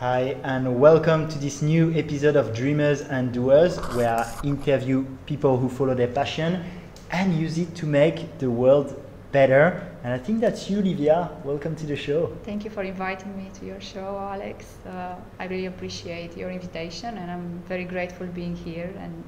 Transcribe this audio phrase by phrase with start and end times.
[0.00, 5.58] Hi, and welcome to this new episode of Dreamers and Doers, where I interview people
[5.58, 6.64] who follow their passion
[7.10, 8.98] and use it to make the world
[9.30, 9.86] better.
[10.02, 11.30] And I think that's you, Livia.
[11.44, 12.34] Welcome to the show.
[12.44, 14.78] Thank you for inviting me to your show, Alex.
[14.86, 19.22] Uh, I really appreciate your invitation, and I'm very grateful being here and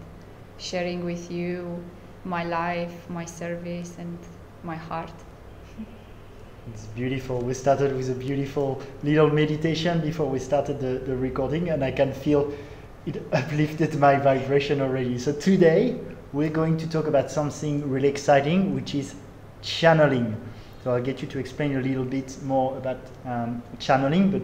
[0.57, 1.84] sharing with you
[2.25, 4.18] my life, my service, and
[4.64, 5.12] my heart.
[6.70, 7.40] It's beautiful.
[7.40, 11.91] We started with a beautiful little meditation before we started the, the recording, and I
[11.91, 12.52] can feel
[13.04, 15.18] it uplifted my vibration already.
[15.18, 15.98] So, today
[16.32, 19.16] we're going to talk about something really exciting, which is
[19.60, 20.37] channeling.
[20.84, 24.42] So, I'll get you to explain a little bit more about um, channeling, but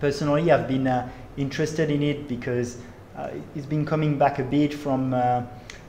[0.00, 2.78] personally, I've been uh, interested in it because
[3.16, 5.42] uh, it's been coming back a bit from uh,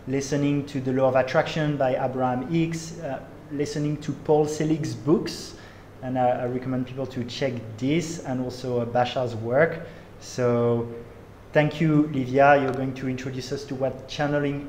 [0.07, 5.55] listening to The Law of Attraction by Abraham Hicks uh, listening to Paul Selig's books,
[6.01, 9.87] and I, I recommend people to check this and also uh, Bashar's work.
[10.19, 10.87] So,
[11.51, 12.61] thank you, Livia.
[12.61, 14.67] You're going to introduce us to what channeling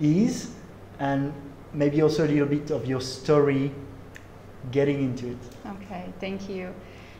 [0.00, 0.50] is,
[0.98, 1.32] and
[1.72, 3.72] maybe also a little bit of your story
[4.70, 5.38] getting into it.
[5.66, 6.74] Okay, thank you.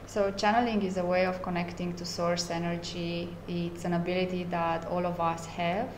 [0.07, 3.37] So, channeling is a way of connecting to source energy.
[3.47, 5.89] It's an ability that all of us have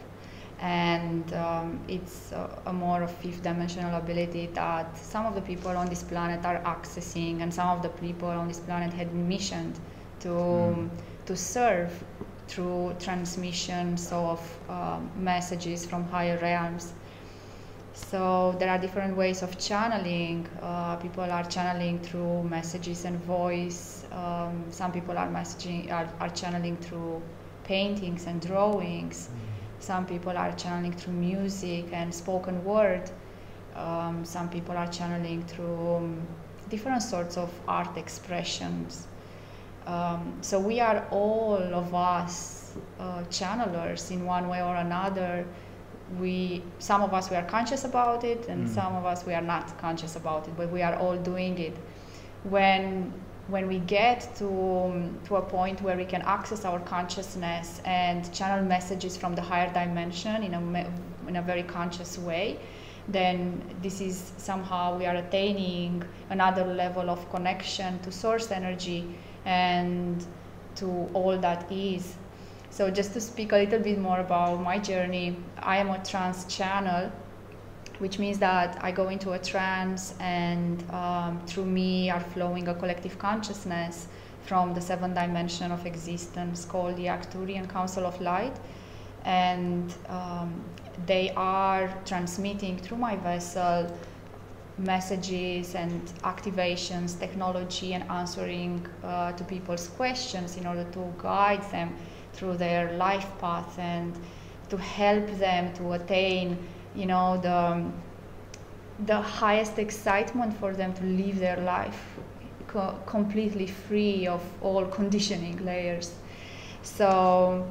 [0.62, 5.72] and um, it's a, a, more of fifth dimensional ability that some of the people
[5.72, 9.80] on this planet are accessing and some of the people on this planet had missioned
[10.20, 10.88] to mm.
[11.26, 12.04] to serve
[12.46, 16.92] through transmissions of um, messages from higher realms.
[17.94, 24.04] So there are different ways of channeling uh, people are channeling through messages and voice
[24.12, 27.20] um, some people are messaging are, are channeling through
[27.64, 29.28] paintings and drawings.
[29.28, 29.51] Mm
[29.82, 33.10] some people are channeling through music and spoken word.
[33.74, 36.26] Um, some people are channeling through um,
[36.68, 39.08] different sorts of art expressions.
[39.86, 45.44] Um, so we are all of us uh, channelers in one way or another.
[46.20, 48.74] We, some of us, we are conscious about it, and mm.
[48.74, 51.76] some of us, we are not conscious about it, but we are all doing it.
[52.44, 53.12] When
[53.52, 58.32] when we get to, um, to a point where we can access our consciousness and
[58.32, 60.90] channel messages from the higher dimension in a,
[61.28, 62.58] in a very conscious way,
[63.08, 69.04] then this is somehow we are attaining another level of connection to source energy
[69.44, 70.24] and
[70.74, 72.14] to all that is.
[72.70, 76.46] So, just to speak a little bit more about my journey, I am a trance
[76.46, 77.12] channel
[78.02, 82.74] which means that I go into a trance and um, through me are flowing a
[82.74, 84.08] collective consciousness
[84.44, 88.56] from the seventh dimension of existence called the Arcturian Council of Light.
[89.24, 90.64] And um,
[91.06, 93.96] they are transmitting through my vessel
[94.78, 101.94] messages and activations, technology, and answering uh, to people's questions in order to guide them
[102.32, 104.18] through their life path and
[104.70, 106.58] to help them to attain
[106.94, 107.84] you know the
[109.06, 112.16] the highest excitement for them to live their life
[112.68, 116.14] co- completely free of all conditioning layers
[116.82, 117.66] so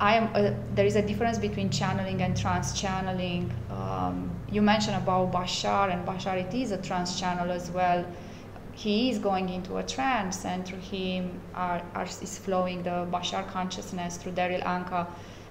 [0.00, 3.52] I am, uh, there is a difference between channeling and trance channeling.
[3.70, 8.06] Um, you mentioned about Bashar, and Bashar it is a trance channel as well.
[8.72, 13.46] He is going into a trance, and through him are, are, is flowing the Bashar
[13.48, 15.06] consciousness through Darryl Anka,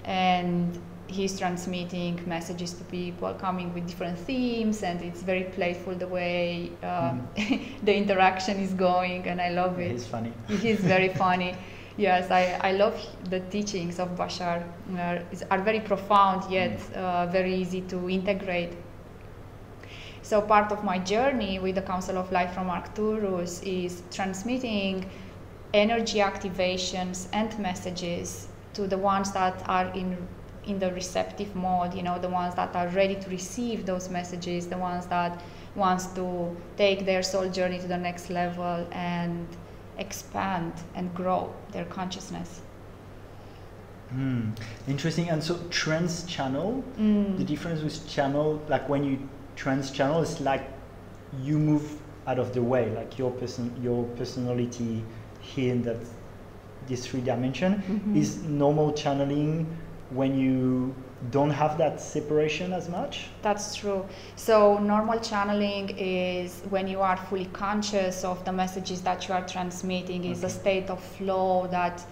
[0.06, 6.08] and he's transmitting messages to people coming with different themes and it's very playful the
[6.08, 7.62] way um, mm.
[7.84, 11.56] the interaction is going and i love it he's funny he's very funny
[11.98, 12.96] yes I, I love
[13.30, 14.64] the teachings of bashar
[14.98, 16.96] uh, are very profound yet mm.
[16.96, 18.74] uh, very easy to integrate
[20.22, 25.09] so part of my journey with the council of life from arcturus is transmitting
[25.74, 30.18] energy activations and messages to the ones that are in
[30.66, 34.68] in the receptive mode, you know, the ones that are ready to receive those messages,
[34.68, 35.42] the ones that
[35.75, 39.48] wants to take their soul journey to the next level and
[39.98, 42.62] expand and grow their consciousness.
[44.13, 44.57] Mm,
[44.88, 45.30] interesting.
[45.30, 47.38] And so trance channel, mm.
[47.38, 50.68] the difference with channel, like when you trance channel, it's like
[51.42, 55.04] you move out of the way, like your person, your personality
[55.42, 55.98] here in that
[56.88, 58.16] this three dimension mm-hmm.
[58.16, 59.66] is normal channeling
[60.11, 60.95] when you
[61.31, 63.27] don't have that separation as much?
[63.41, 64.06] That's true.
[64.35, 69.45] So, normal channeling is when you are fully conscious of the messages that you are
[69.45, 70.47] transmitting, is okay.
[70.47, 72.03] a state of flow that,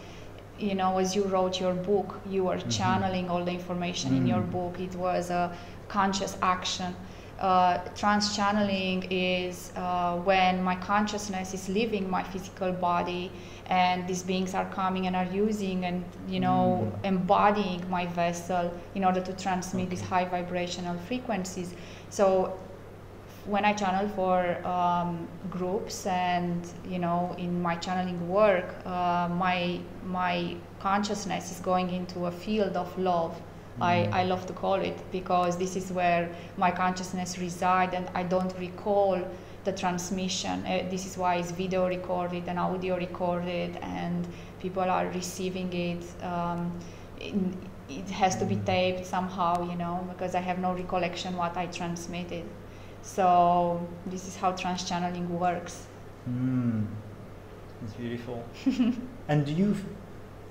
[0.59, 2.69] you know, as you wrote your book, you were mm-hmm.
[2.69, 4.21] channeling all the information mm-hmm.
[4.21, 4.51] in your mm.
[4.51, 4.79] book.
[4.79, 5.55] It was a
[5.87, 6.95] conscious action.
[7.39, 13.31] Uh, trance channeling is uh, when my consciousness is leaving my physical body
[13.67, 17.05] and these beings are coming and are using and you know Mm.
[17.05, 21.73] embodying my vessel in order to transmit these high vibrational frequencies
[22.09, 22.57] so
[23.45, 29.79] when I channel for um, groups and you know in my channeling work, uh, my
[30.05, 33.39] my consciousness is going into a field of love.
[33.81, 34.05] I.
[34.11, 38.53] I love to call it because this is where my consciousness resides and I don't
[38.59, 39.21] recall
[39.65, 40.65] the transmission.
[40.65, 44.27] Uh, this is why it's video recorded and audio recorded and
[44.59, 46.03] people are receiving it.
[46.23, 46.71] Um,
[47.19, 47.57] in,
[47.89, 48.65] it has to be Mm.
[48.65, 52.43] taped somehow, you know, because I have no recollection what I transmitted.
[53.01, 55.87] So this is how trance channeling works.
[56.29, 56.85] Mm.
[57.83, 58.43] It's beautiful.
[59.29, 59.75] and do you,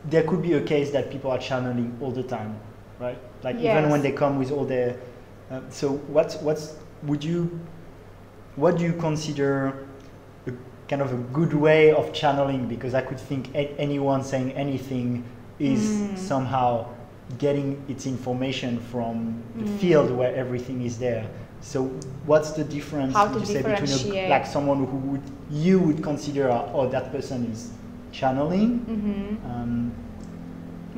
[0.04, 2.58] there could be a case that people are channeling all the time,
[3.00, 3.18] right?
[3.42, 4.96] Like even when they come with all their,
[5.50, 7.58] uh, so what's, what's, would you,
[8.56, 9.86] what do you consider
[10.46, 10.52] a
[10.88, 12.66] kind of a good way of channeling?
[12.66, 15.24] Because I could think a- anyone saying anything
[15.58, 16.18] is Mm.
[16.18, 16.86] somehow
[17.38, 19.78] getting its information from the Mm.
[19.78, 21.26] field where everything is there.
[21.60, 21.90] So
[22.26, 26.02] what's the difference How would you say between a, like someone who would you would
[26.02, 27.70] consider oh that person is
[28.12, 29.50] channeling Mm-hmm.
[29.50, 29.92] um,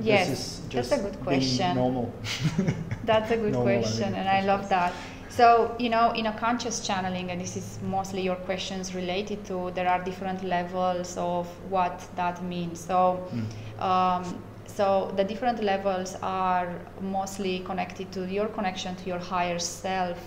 [0.03, 1.75] Yes, that's a good question.
[1.75, 2.13] normal.
[3.05, 4.93] That's a good Normal, I question, mean, and I love that.
[5.31, 9.71] So, you know, in a conscious channeling, and this is mostly your questions related to,
[9.75, 12.81] there are different levels of what that means.
[12.81, 13.83] So, Mm.
[13.83, 16.69] um, so the different levels are
[17.01, 20.19] mostly connected to your connection to your higher self,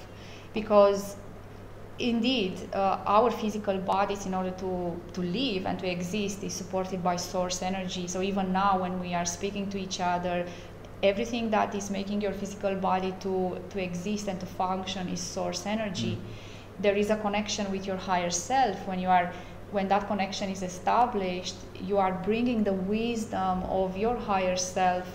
[0.53, 1.15] because
[2.09, 7.03] indeed uh, our physical bodies in order to, to live and to exist is supported
[7.03, 8.07] by source energy.
[8.07, 10.45] So even now when we are speaking to each other
[11.03, 15.65] everything that is making your physical body to, to exist and to function is source
[15.65, 16.17] energy.
[16.79, 18.87] There is a connection with your higher self.
[18.87, 19.33] When you are
[19.71, 25.07] when that connection is established you are bringing the wisdom of your higher self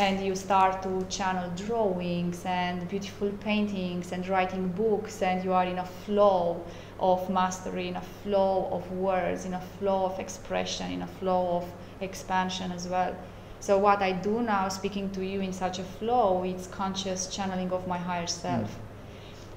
[0.00, 5.66] and you start to channel drawings and beautiful paintings and writing books and you are
[5.66, 6.64] in a flow
[6.98, 11.58] of mastery in a flow of words in a flow of expression in a flow
[11.58, 11.64] of
[12.00, 13.14] expansion as well.
[13.60, 17.70] So what i do now speaking to you in such a flow it's conscious channeling
[17.70, 18.42] of my higher mm.
[18.44, 18.78] self.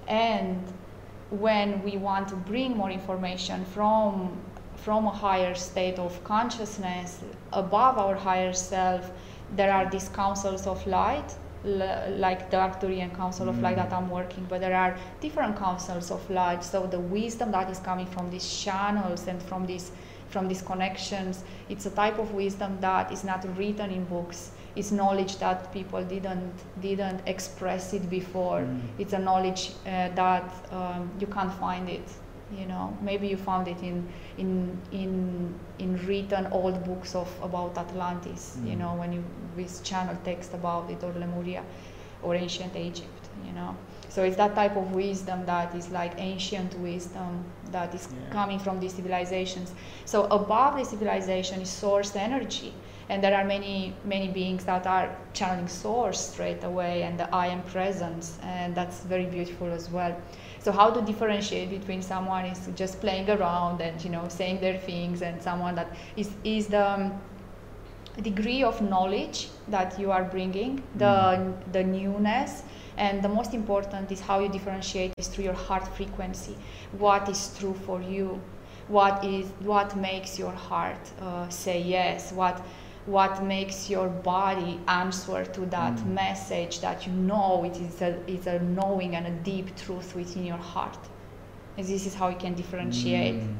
[0.09, 0.61] And
[1.29, 4.37] when we want to bring more information from
[4.75, 7.21] from a higher state of consciousness
[7.53, 9.09] above our higher self
[9.55, 11.35] there are these councils of light
[11.65, 13.83] l- like the Arcturian Council of Light Mm.
[13.89, 16.63] that I'm working, but there are different councils of light.
[16.63, 19.91] So the wisdom that is coming from these channels and from these
[20.29, 24.49] from these connections, it's a type of wisdom that is not written in books.
[24.75, 28.61] It's knowledge that people didn't didn't express it before.
[28.61, 28.79] Mm.
[28.97, 32.07] It's a knowledge uh, that um, you can't find it.
[32.59, 34.07] You know, maybe you found it in
[34.37, 38.57] in in in written old books of about Atlantis.
[38.63, 38.79] You Mm.
[38.79, 39.23] know, when you
[39.55, 41.63] with channel text about it or Lemuria
[42.23, 43.09] or ancient Egypt.
[43.45, 43.75] You know,
[44.09, 48.29] so it's that type of wisdom that is like ancient wisdom that is Yeah.
[48.31, 49.73] coming from these civilizations.
[50.05, 52.73] So above the civilization is source energy,
[53.09, 57.47] and there are many many beings that are channeling source straight away, and the I
[57.47, 60.13] am presence, and that's very beautiful as well.
[60.63, 64.77] So how to differentiate between someone is just playing around and you know saying their
[64.77, 67.21] things, and someone that is is the um,
[68.21, 72.63] degree of knowledge that you are bringing, the the newness,
[72.97, 76.55] and the most important is how you differentiate is through your heart frequency.
[76.97, 78.39] What is true for you?
[78.87, 82.31] What is what makes your heart uh, say yes?
[82.31, 82.61] What
[83.05, 86.13] what makes your body answer to that Mm.
[86.13, 90.45] message that you know it is a it's a knowing and a deep truth within
[90.45, 90.97] your heart.
[91.77, 93.41] And this is how you can differentiate.
[93.41, 93.55] Mm.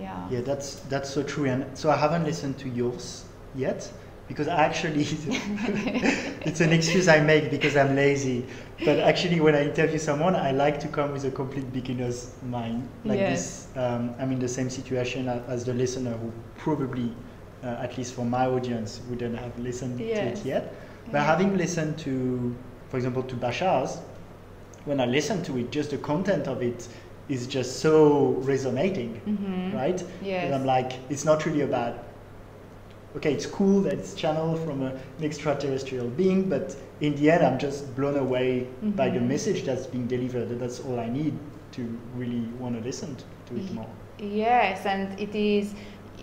[0.00, 0.28] Yeah.
[0.30, 1.46] Yeah, that's that's so true.
[1.46, 3.92] And so I haven't listened to yours yet
[4.28, 5.02] because I actually
[6.44, 8.46] it's an excuse I make because I'm lazy.
[8.84, 12.88] But actually, when I interview someone, I like to come with a complete beginner's mind.
[13.04, 13.66] Like Yes.
[13.66, 17.12] this, um, I'm in the same situation as the listener who probably,
[17.64, 20.74] uh, at least for my audience, wouldn't have listened to it yet.
[21.10, 21.24] But Yeah.
[21.24, 22.54] having listened to,
[22.90, 23.98] for example, to Bashar's,
[24.84, 26.88] when I listen to it, just the content of it
[27.28, 29.74] is just so resonating Mhm.
[29.74, 30.04] right?
[30.22, 30.44] Yes.
[30.44, 31.94] And I'm like, it's not really about,
[33.16, 34.86] okay, it's cool that it's channeled from a,
[35.18, 38.66] an extraterrestrial being, but in the end, I'm just blown away
[38.96, 39.28] by the Mhm.
[39.28, 40.58] message that's being delivered.
[40.60, 41.32] That's all I need
[41.72, 41.82] to
[42.16, 43.16] really want to listen
[43.46, 43.86] to it more.
[44.18, 45.74] Yes, and it is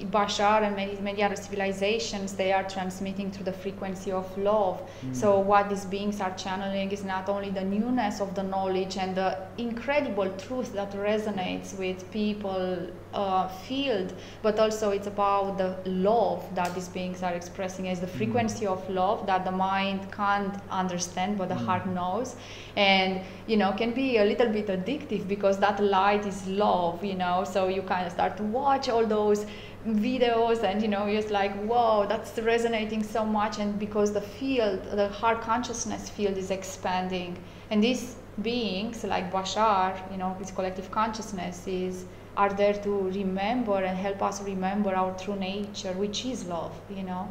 [0.05, 4.81] Bashar and many, many other civilizations, they are transmitting through the frequency of love.
[5.05, 5.15] Mm.
[5.15, 9.15] So what these beings are channeling is not only the newness of the knowledge and
[9.15, 16.43] the incredible truth that resonates with people uh, field, but also it's about the love
[16.55, 18.17] that these beings are expressing as the Mm.
[18.17, 21.65] frequency of love that the mind can't understand, but the Mm.
[21.65, 22.35] heart knows,
[22.75, 27.15] and you know can be a little bit addictive because that light is love, you
[27.15, 27.43] know.
[27.43, 29.45] So you kind of start to watch all those
[29.85, 34.79] videos and you know you're like whoa that's resonating so much and because the field
[34.93, 37.37] the heart consciousness field is expanding.
[37.71, 42.05] And these beings like bashar you know this collective consciousness is
[42.37, 47.03] are there to remember and help us remember our true nature which is love you
[47.03, 47.27] know?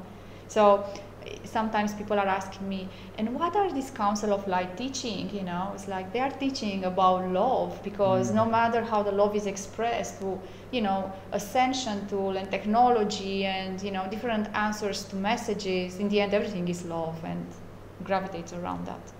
[0.48, 0.84] So
[1.44, 5.30] sometimes people are asking me and what are these council of light teaching?
[5.32, 8.34] You know it's like they are teaching about love because Mm.
[8.34, 13.82] no matter how the love is expressed through you know ascension tool and technology and
[13.82, 17.46] you know different answers to messages in the end everything is love and
[18.04, 19.12] gravitates around that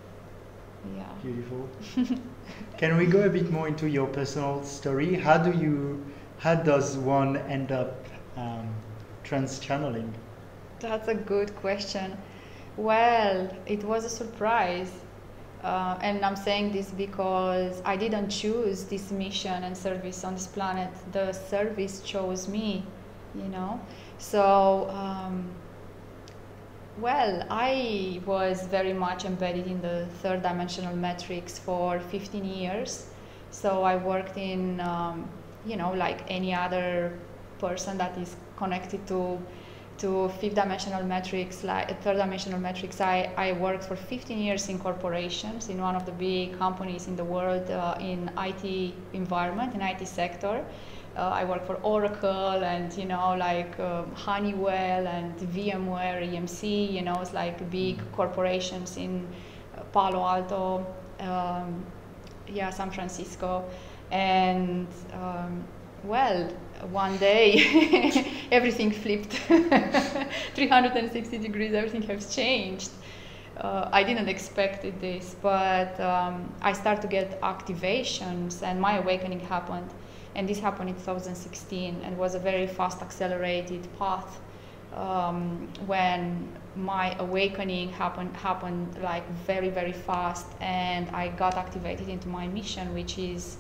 [0.97, 1.69] yeah Beautiful.
[2.79, 5.15] Can we go a bit more into your personal story?
[5.15, 6.03] How do you,
[6.39, 8.75] how does one end up um,
[9.23, 10.15] trance channeling?
[10.81, 12.17] That's a good question.
[12.77, 14.91] Well, it was a surprise.
[15.63, 20.47] Uh, and I'm saying this because I didn't choose this mission and service on this
[20.47, 20.91] planet.
[21.13, 22.85] The service chose me,
[23.35, 23.79] you know.
[24.19, 25.51] So, um,
[26.99, 33.07] well, I was very much embedded in the third dimensional metrics for 15 years.
[33.51, 35.29] So I worked in, um,
[35.67, 37.19] you know, like any other
[37.59, 39.39] person that is connected to
[40.01, 43.01] to fifth dimensional metrics, like third dimensional metrics.
[43.01, 47.17] I, I worked for 15 years in corporations in one of the big companies in
[47.17, 50.65] the world uh, in IT environment, in IT sector.
[51.17, 56.93] Uh, I worked for Oracle and you know like um, Honeywell and VMware, EMC.
[56.93, 59.27] You know, it's like big corporations in
[59.77, 60.87] uh, Palo Alto,
[61.19, 61.85] um,
[62.49, 63.65] yeah, San Francisco,
[64.11, 65.65] and um,
[66.05, 66.49] well,
[66.91, 69.33] one day everything flipped.
[70.55, 72.91] 360 degrees everything has changed.
[73.57, 79.41] Uh, i didn't expect this but um, i started to get activations and my awakening
[79.41, 79.91] happened.
[80.37, 84.41] And this happened in 2016 and was a very fast accelerated path
[84.95, 90.47] um, when my awakening happened happened like very very fast.
[90.61, 93.57] And i got activated into my mission which is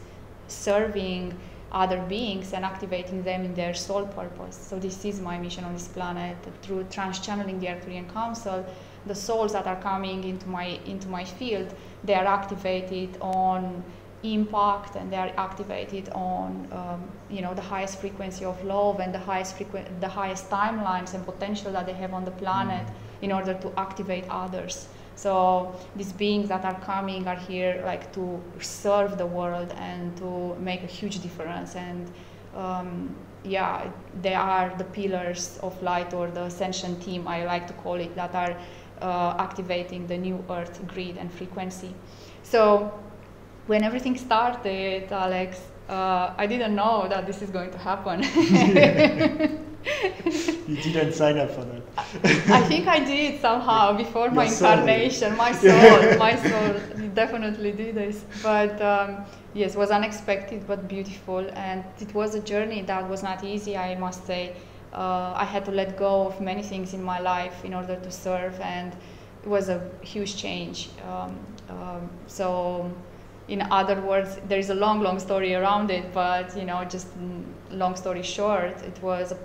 [0.49, 1.37] serving
[1.73, 4.57] other beings and activating them in their soul purpose.
[4.57, 8.67] So this is my mission on this planet through trance-channeling the Arcturian Council.
[9.07, 11.73] The souls that are coming into my into my field,
[12.05, 13.83] they are activated on
[14.23, 19.15] impact and they are activated on um, you know the highest frequency of love and
[19.15, 22.87] the highest frequ- the highest timelines and potential that they have on the planet
[23.23, 24.89] in order to activate others.
[25.21, 30.57] So these beings that are coming are here like to serve the world and to
[30.59, 31.77] make a huge difference.
[31.77, 32.11] And
[32.57, 33.91] um, yeah,
[34.23, 38.17] they are the pillars of light or the ascension team, I like to call it,
[38.17, 38.57] that are
[39.03, 41.95] uh, activating the new earth grid and frequency.
[42.43, 42.91] So
[43.67, 45.61] when everything started, Alex,
[45.91, 48.25] uh, I didn't know that this is going to happen.
[50.71, 51.83] you didn't sign up for that.
[52.49, 55.37] I think I did somehow before Your my soul incarnation.
[55.37, 56.75] My soul, my soul
[57.15, 58.25] definitely did this.
[58.43, 63.43] But um, yes, was unexpected but beautiful, and it was a journey that was not
[63.43, 63.77] easy.
[63.77, 64.55] I must say,
[64.93, 68.11] uh, I had to let go of many things in my life in order to
[68.11, 68.93] serve, and
[69.43, 70.91] it was a huge change.
[71.09, 72.91] Um, um, so.
[73.49, 77.09] In other words, there is a long, long story around it, but you know, just
[77.19, 79.39] mm, long story short, it was a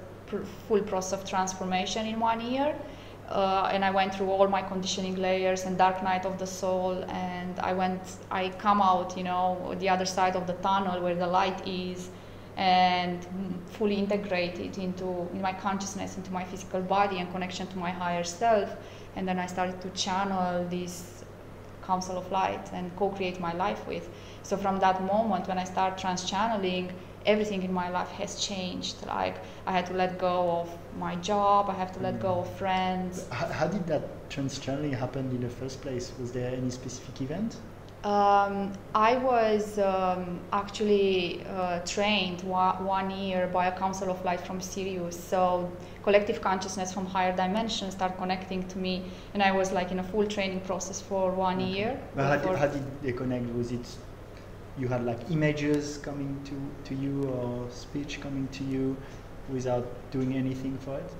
[0.67, 2.75] full process of transformation in one year.
[3.29, 7.03] Uh, and I went through all my conditioning layers and dark night of the soul,
[7.09, 11.15] and I went, I come out, you know, the other side of the tunnel where
[11.15, 12.09] the light is,
[12.57, 13.25] and
[13.71, 18.23] fully integrated into in my consciousness, into my physical body and connection to my higher
[18.23, 18.69] self.
[19.15, 21.23] And then I started to channel this
[21.85, 24.09] council of light and co-create my life with.
[24.43, 26.93] So from that moment when I start trance-channeling,
[27.25, 29.05] everything in my life has changed.
[29.07, 32.57] Like I had to let go of my job, I have to let go of
[32.57, 33.27] friends.
[33.31, 36.11] How, how did that trans happen in the first place?
[36.19, 37.57] Was there any specific event?
[38.05, 44.39] Um, I was um, actually uh, trained wa- one year by a council of light
[44.39, 45.19] from Sirius.
[45.19, 45.71] So
[46.03, 50.03] collective consciousness from higher dimensions start connecting to me, and I was like in a
[50.03, 51.99] full training process for one year.
[52.15, 53.51] Well, how, did, how did they connect?
[53.55, 53.87] Was it
[54.77, 58.97] you had like images coming to, to you or speech coming to you?
[59.49, 61.11] without doing anything for it?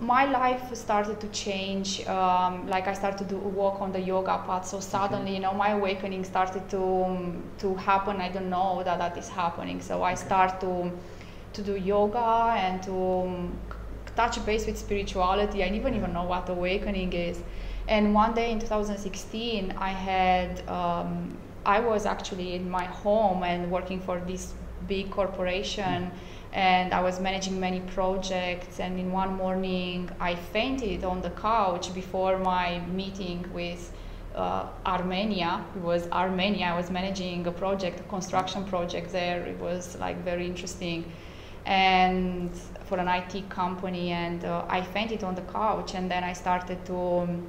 [0.00, 2.04] my life started to change.
[2.08, 4.66] Um, like I started to walk on the yoga path.
[4.66, 8.16] So suddenly, you know, my awakening started to um, to happen.
[8.16, 9.80] I don't know that that is happening.
[9.80, 10.90] So I start to
[11.52, 13.56] to do yoga and to um,
[14.16, 15.62] touch base with spirituality.
[15.62, 17.40] I didn't even know what awakening is.
[17.86, 23.70] And one day in 2016, I had um, I was actually in my home and
[23.70, 24.54] working for this
[24.86, 26.10] big corporation.
[26.52, 28.80] And I was managing many projects.
[28.80, 33.92] And in one morning, I fainted on the couch before my meeting with
[34.34, 35.64] uh, Armenia.
[35.76, 36.66] It was Armenia.
[36.66, 39.42] I was managing a project, a construction project there.
[39.42, 41.10] It was like very interesting,
[41.66, 42.50] and
[42.84, 44.10] for an IT company.
[44.10, 46.96] And uh, I fainted on the couch, and then I started to.
[46.96, 47.46] Um,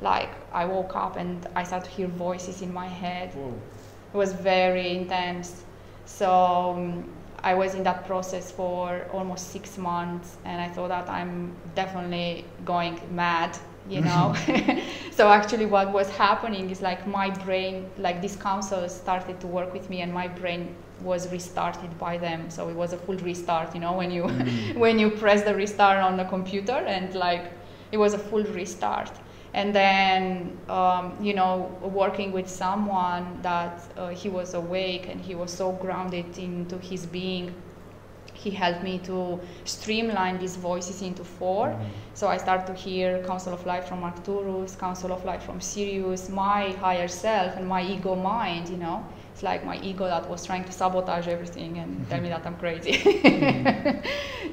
[0.00, 3.34] like I woke up and I started to hear voices in my head.
[3.34, 3.54] Whoa.
[4.12, 5.64] It was very intense.
[6.06, 7.08] So um,
[7.42, 12.44] I was in that process for almost six months, and I thought that I'm definitely
[12.64, 13.56] going mad,
[13.88, 14.34] you know.
[15.10, 19.72] so actually, what was happening is like my brain, like these counselors started to work
[19.72, 22.50] with me, and my brain was restarted by them.
[22.50, 24.76] So it was a full restart, you know, when you mm.
[24.84, 27.44] when you press the restart on the computer, and like
[27.92, 29.12] it was a full restart
[29.54, 35.34] and then um, you know working with someone that uh, he was awake and he
[35.34, 37.52] was so grounded into his being
[38.32, 41.84] he helped me to streamline these voices into 4 mm-hmm.
[42.14, 46.28] So I start to hear Council of Life from Arcturus, Council of Life from Sirius,
[46.28, 49.04] my higher self and my ego mind, you know
[49.40, 52.10] it's like my ego that was trying to sabotage everything and mm-hmm.
[52.10, 52.92] tell me that I'm crazy.
[52.92, 54.00] mm-hmm.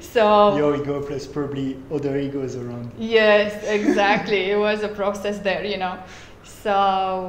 [0.00, 2.92] So your ego plus probably other egos around.
[2.96, 4.50] Yes, exactly.
[4.50, 5.98] it was a process there, you know.
[6.42, 6.76] So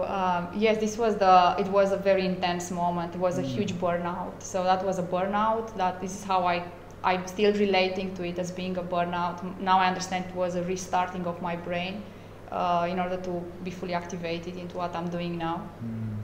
[0.07, 1.55] um, yes, this was the.
[1.57, 3.15] It was a very intense moment.
[3.15, 3.55] It was a mm.
[3.55, 4.41] huge burnout.
[4.41, 5.75] So that was a burnout.
[5.75, 6.63] That this is how I.
[7.03, 9.37] I'm still relating to it as being a burnout.
[9.59, 12.03] Now I understand it was a restarting of my brain
[12.51, 13.31] uh, in order to
[13.63, 15.57] be fully activated into what I'm doing now.
[15.83, 16.18] Mm.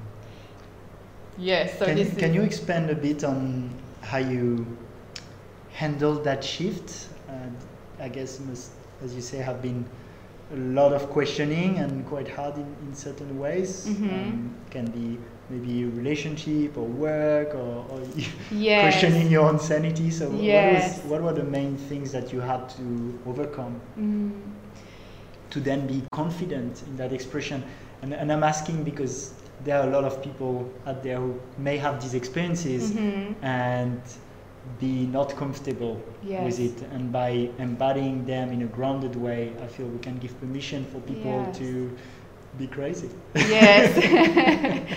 [1.38, 1.80] Yes.
[1.80, 3.70] So can, can you expand a bit on
[4.02, 4.66] how you
[5.72, 7.10] handled that shift?
[8.00, 8.72] I guess must,
[9.04, 9.86] as you say, have been
[10.54, 13.88] a lot of questioning and quite hard in, in certain ways.
[13.88, 14.10] Mm-hmm.
[14.10, 15.18] Um, can be
[15.50, 18.02] maybe relationship or work or, or
[18.52, 18.82] yes.
[18.82, 20.10] questioning your own sanity.
[20.12, 20.98] So yes.
[20.98, 24.42] what, was, what were the main things that you had to overcome mm.
[25.52, 27.64] to then be confident in that expression?
[28.02, 31.78] And, and I'm asking because there are a lot of people out there who may
[31.78, 33.34] have these experiences mm-hmm.
[33.44, 34.02] and
[34.80, 36.44] be not comfortable yes.
[36.44, 40.38] with it and by embodying them in a grounded way i feel we can give
[40.40, 41.58] permission for people yes.
[41.58, 41.96] to
[42.58, 43.96] be crazy yes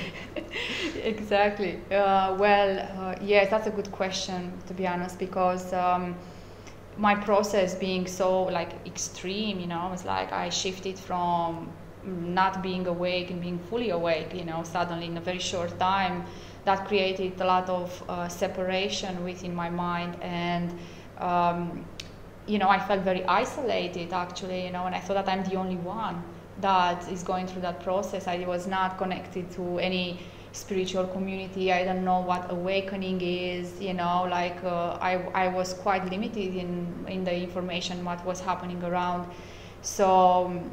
[1.02, 6.14] exactly uh, well uh, yes that's a good question to be honest because um,
[6.96, 11.70] my process being so like extreme you know it's like i shifted from
[12.08, 16.24] not being awake and being fully awake, you know, suddenly in a very short time,
[16.64, 20.76] that created a lot of uh, separation within my mind and.
[21.18, 21.84] Um,
[22.48, 25.56] you know, I felt very isolated actually, you know, and I thought that I'm the
[25.56, 26.24] only one
[26.60, 28.26] that is going through that process.
[28.26, 30.18] I was not connected to any
[30.52, 31.72] spiritual community.
[31.72, 36.56] I don't know what awakening is, you know, like uh, I, I was quite limited
[36.56, 39.30] in, in the information, what was happening around.
[39.82, 40.70] So, um,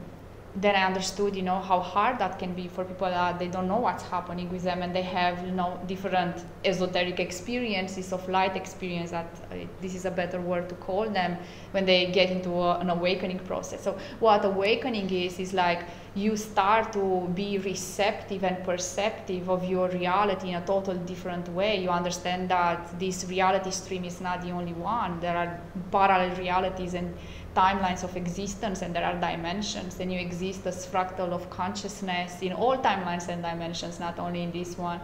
[0.57, 3.67] then I understood, you know, how hard that can be for people that they don't
[3.67, 8.55] know what's happening with them and they have, you know, different esoteric experiences of light
[8.55, 11.37] experience that uh, this is a better word to call them
[11.71, 13.83] when they get into a, an awakening process.
[13.83, 15.83] So what awakening is, is like
[16.15, 21.81] you start to be receptive and perceptive of your reality in a total different way.
[21.83, 25.19] You understand that this reality stream is not the only one.
[25.19, 25.59] There are
[25.91, 27.13] parallel realities and
[27.55, 29.99] timelines of existence and there are dimensions.
[29.99, 34.51] And you exist as fractal of consciousness in all timelines and dimensions not only in
[34.51, 34.99] this one.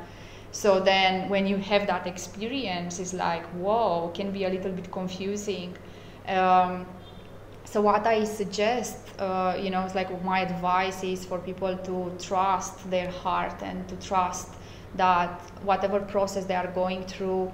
[0.52, 4.92] So then when you have that experience it's like whoa can be a little bit
[4.92, 5.78] confusing.
[6.28, 6.86] Um,
[7.72, 12.12] so what i suggest uh, you know it's like my advice is for people to
[12.20, 14.50] trust their heart and to trust
[14.96, 17.52] that whatever process they are going through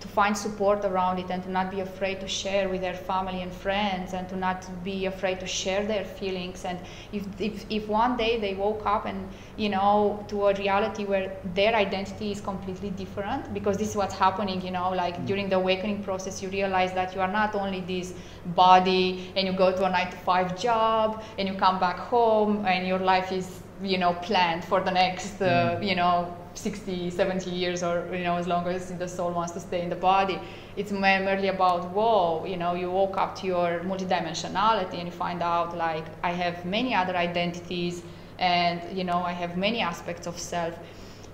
[0.00, 3.42] to find support around it and to not be afraid to share with their family
[3.42, 6.78] and friends and to not be afraid to share their feelings and
[7.12, 11.36] if, if, if one day they woke up and you know to a reality where
[11.54, 15.26] their identity is completely different because this is what's happening you know like mm.
[15.26, 18.14] during the awakening process you realize that you are not only this
[18.54, 22.64] body and you go to a 9 to 5 job and you come back home
[22.66, 25.86] and your life is you know planned for the next uh, mm.
[25.86, 29.60] you know 60, 70 years or, you know, as long as the soul wants to
[29.60, 30.38] stay in the body.
[30.76, 35.42] It's merely about, whoa, you know, you woke up to your multidimensionality and you find
[35.42, 38.02] out like, I have many other identities
[38.38, 40.74] and, you know, I have many aspects of self.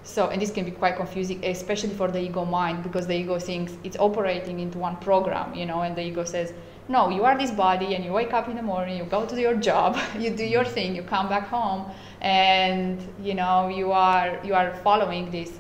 [0.02, 3.38] So, and this can be quite confusing, especially for the ego mind, because the ego
[3.40, 6.52] thinks it's operating into one program, you know, and the ego says,
[6.88, 9.40] no, you are this body and you wake up in the morning, you go to
[9.40, 10.75] your job, you do your mm-hmm.
[10.75, 11.87] thing, you come back home
[12.20, 15.53] and you know you are you are following this.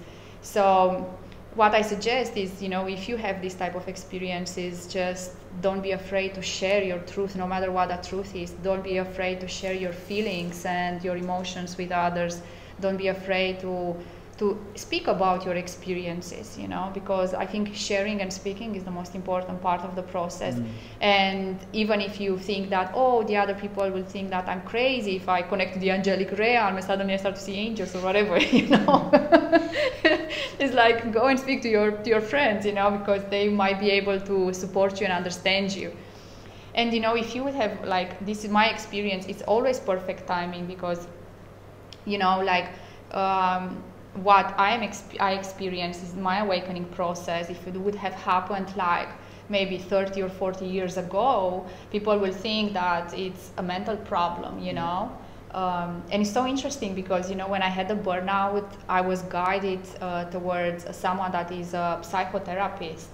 [0.42, 1.12] So
[1.56, 5.82] what I suggest is, you know, if you have this type of experiences, just don't
[5.82, 8.50] be afraid to share your truth, no matter what that truth is.
[8.62, 12.42] Don't be afraid to share your feelings and your emotions with others.
[12.80, 13.96] Don't be afraid to
[14.38, 18.90] to speak about your experiences you know because i think sharing and speaking is the
[18.90, 20.54] most important part of the process.
[20.54, 20.68] Mm.
[21.00, 25.16] and even if you think that oh the other people will think that i'm crazy
[25.16, 28.00] if i connect to the angelic realm and suddenly i start to see angels or
[28.02, 29.10] whatever you know.
[30.58, 33.78] It's like go and speak to your to your friends you know because they might
[33.78, 35.92] be able to support you and understand you.
[36.74, 40.26] And you know if you would have like this is my experience it's always perfect
[40.26, 41.06] timing because
[42.06, 42.68] you know like
[43.12, 43.82] um,
[44.22, 47.50] what I'm exp- I experienced is my awakening process.
[47.50, 49.08] If it would have happened like
[49.48, 54.72] maybe 30 or 40 years ago, people will think that it's a mental problem, you
[54.72, 55.16] know.
[55.52, 59.22] Um, and it's so interesting because you know when I had a burnout, I was
[59.22, 63.06] guided uh, towards someone that is a psychotherapist,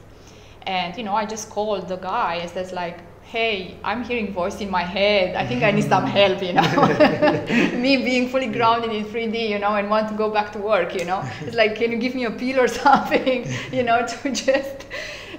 [0.63, 4.61] and you know I just called the guy and says like, hey, I'm hearing voice
[4.61, 5.37] in my head.
[5.37, 6.63] I think I need some help, you know.
[7.79, 10.95] Me being fully grounded in 3D, you know, and want to go back to work,
[10.99, 11.23] you know.
[11.41, 14.87] It's like, can you give me a pill or something, you know, to just.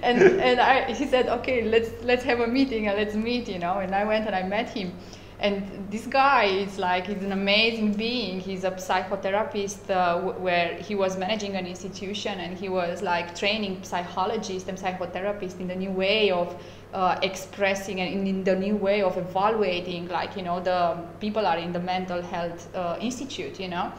[0.02, 3.60] And and I, he said, okay, let's let's have a meeting and let's meet, you
[3.60, 3.80] know.
[3.80, 4.92] And I went and I met him.
[5.40, 8.40] And this guy is like, he's an amazing being.
[8.40, 13.36] He's a psychotherapist uh, w- where he was managing an institution and he was like
[13.36, 16.56] training psychologists and psychotherapists in the new way of
[16.94, 21.58] uh, expressing and in the new way of evaluating like you know the people are
[21.58, 23.92] in the mental health uh, institute you know?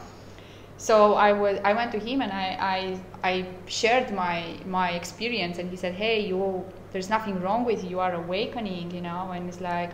[0.77, 5.57] So I was I went to him and I, I I shared my my experience
[5.57, 9.31] and he said hey you there's nothing wrong with you you are awakening you know?
[9.31, 9.91] And it's like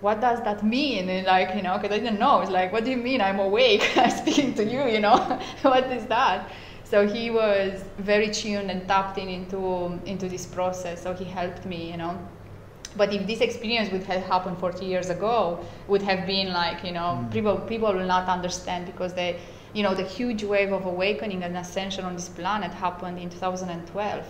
[0.00, 1.08] what does that mean?
[1.10, 2.40] And like you know because I didn't know.
[2.40, 3.84] It's like what do you mean I'm awake?
[3.96, 5.38] I'm speaking to you you know?
[5.62, 6.50] What is that
[6.90, 11.02] so he was very tuned and tapped in into into this process.
[11.02, 12.18] So he helped me you know.
[12.96, 16.90] But if this experience would have happened 40 years ago would have been like you
[16.90, 17.32] know mm.
[17.32, 19.38] people people will not understand because they
[19.72, 24.26] you know the huge wave of awakening and ascension on this planet happened in 2012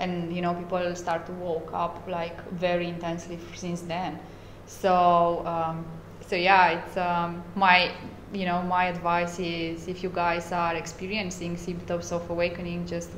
[0.00, 4.18] and you know people start to woke up like very intensely since then.
[4.66, 5.84] So um,
[6.26, 7.92] so yeah it's um, my
[8.32, 13.10] you know, my advice is if you guys are experiencing symptoms of awakening, just,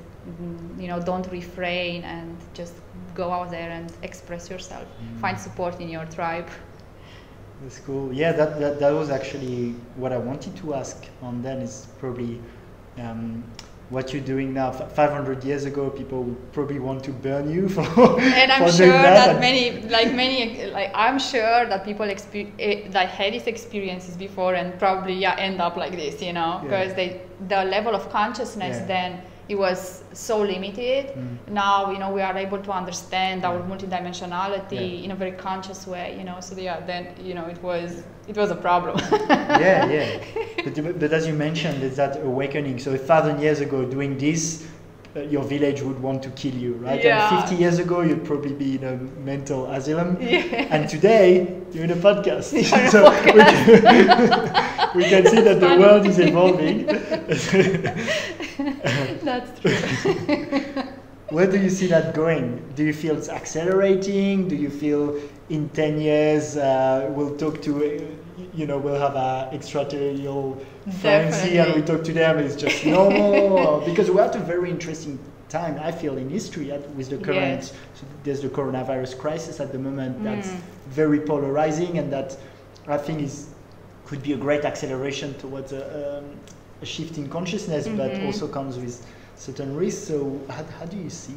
[0.79, 2.75] you know, don't refrain and just
[3.15, 4.87] go out there and express yourself.
[4.87, 5.21] Mm.
[5.21, 6.49] Find support in your tribe.
[7.63, 8.13] That's cool.
[8.13, 12.41] Yeah, that, that, that was actually what I wanted to ask on then is probably
[12.99, 13.45] um,
[13.93, 14.73] what you're doing now.
[14.73, 17.83] 500 years ago, people would probably want to burn you for.
[18.21, 19.27] And I'm for sure that.
[19.27, 24.17] that, many, like many, like I'm sure that people exper- eh, that had these experiences
[24.17, 26.95] before and probably yeah end up like this, you know, because yeah.
[26.95, 28.87] they the level of consciousness yeah.
[28.87, 31.09] then it was so limited.
[31.09, 31.49] Mm.
[31.49, 35.05] Now, you know, we are able to understand our multidimensionality yeah.
[35.05, 36.41] in a very conscious way, you know.
[36.41, 38.99] So yeah, then you know, it was it was a problem.
[39.11, 40.25] yeah, yeah.
[40.65, 42.79] But, but as you mentioned, it's that awakening.
[42.79, 44.65] So a thousand years ago, doing this,
[45.15, 47.03] uh, your village would want to kill you, right?
[47.03, 47.29] Yeah.
[47.29, 50.17] And 50 years ago, you'd probably be in a mental asylum.
[50.21, 50.67] Yeah.
[50.71, 52.45] And today, you're in a podcast.
[52.91, 53.35] so podcast.
[53.35, 56.87] We, can, we can see that the world is evolving.
[59.25, 60.85] That's true.
[61.29, 62.63] Where do you see that going?
[62.75, 64.49] Do you feel it's accelerating?
[64.49, 68.07] Do you feel in 10 years uh, we'll talk to,
[68.55, 70.65] you know, we'll have a extraterrestrial
[71.01, 73.81] friends here and we talk to them, it's just normal?
[73.87, 77.73] because we're at a very interesting time, I feel, in history with the current, yes.
[77.95, 80.25] so there's the coronavirus crisis at the moment mm.
[80.25, 80.51] that's
[80.89, 82.37] very polarizing and that
[82.87, 83.49] I think is
[84.05, 86.25] could be a great acceleration towards a, um,
[86.83, 87.97] a shift in consciousness, mm-hmm.
[87.97, 90.09] but also comes with certain risks.
[90.09, 91.35] So how, how do you see?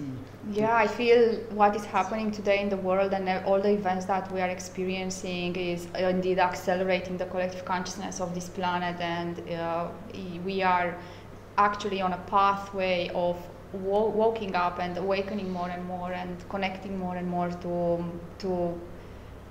[0.51, 4.31] Yeah, I feel what is happening today in the world and all the events that
[4.31, 9.87] we are experiencing is indeed accelerating the collective consciousness of this planet, and uh,
[10.45, 10.95] we are
[11.57, 13.37] actually on a pathway of
[13.73, 18.03] waking up and awakening more and more and connecting more and more to
[18.37, 18.79] to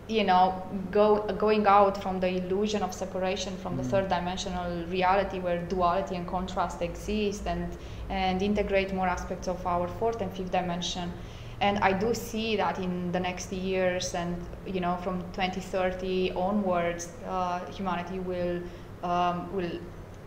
[0.08, 3.90] you know, go, going out from the illusion of separation from the Mm.
[3.90, 7.76] third dimensional reality where duality and contrast exist and,
[8.10, 11.10] and integrate more aspects of our fourth and fifth dimension.
[11.60, 14.36] And I do see that in the next years and,
[14.66, 18.60] you know, from 2030 onwards, uh, humanity will,
[19.02, 19.78] um, will,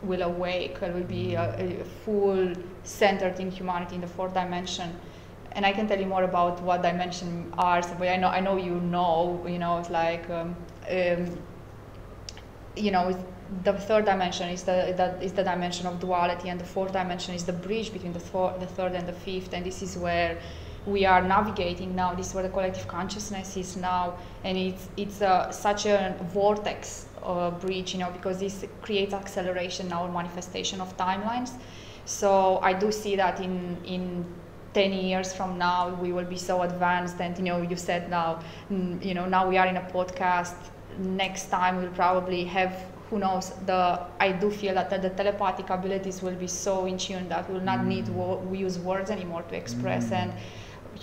[0.02, 4.96] will awake, it will be a, a full centered in humanity in the fourth dimension
[5.58, 7.82] and I can tell you more about what dimension are.
[7.82, 9.44] So, I know I know you know.
[9.48, 10.56] You know, it's like um,
[10.90, 11.38] um,
[12.76, 13.18] you know,
[13.64, 17.34] the third dimension is the that is the dimension of duality, and the fourth dimension
[17.34, 19.52] is the bridge between the, thor- the third and the fifth.
[19.52, 20.38] And this is where
[20.86, 22.14] we are navigating now.
[22.14, 27.08] This is where the collective consciousness is now, and it's it's uh, such a vortex
[27.24, 31.54] uh, bridge, you know, because this creates acceleration now, manifestation of timelines.
[32.06, 34.24] So I do see that in in
[34.78, 38.40] 10 years from now we will be so advanced and you know you said now
[38.72, 40.56] mm, you know now we are in a podcast.
[41.00, 42.74] Next time we'll probably have
[43.10, 43.82] who knows the
[44.20, 47.68] i do feel that the, the telepathic abilities will be so in tune that we'll
[47.72, 50.34] not need wo- we use words anymore to express and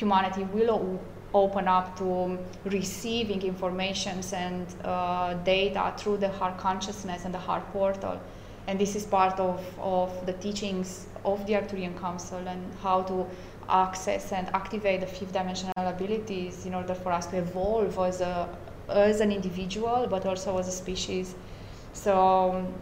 [0.01, 1.01] humanity will o-
[1.35, 7.65] open up to receiving informations and uh, data through the heart consciousness and the heart
[7.73, 8.21] portal.
[8.67, 13.27] And this is part of, of the teachings of the Arcturian Council and how to
[13.69, 18.49] access and activate the fifth dimensional abilities in order for us to evolve as a
[18.89, 21.35] as an individual but also as a species.
[21.93, 22.75] So um,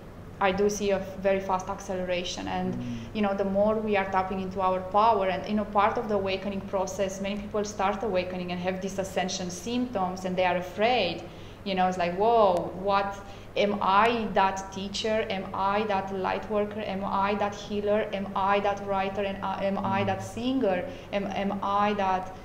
[0.43, 2.77] I do see a very fast acceleration and
[3.15, 6.09] you know the more we are tapping into our power and you know part of
[6.09, 10.57] the awakening process many people start awakening and have these ascension symptoms and they are
[10.57, 11.23] afraid
[11.65, 13.15] you know it's like whoa what
[13.57, 15.27] am i that teacher?
[15.31, 16.81] Am i that light worker?
[16.81, 18.09] Am i that healer?
[18.13, 19.23] Am i that writer?
[19.23, 20.85] And uh, am i that singer?
[21.13, 22.37] Am, am i that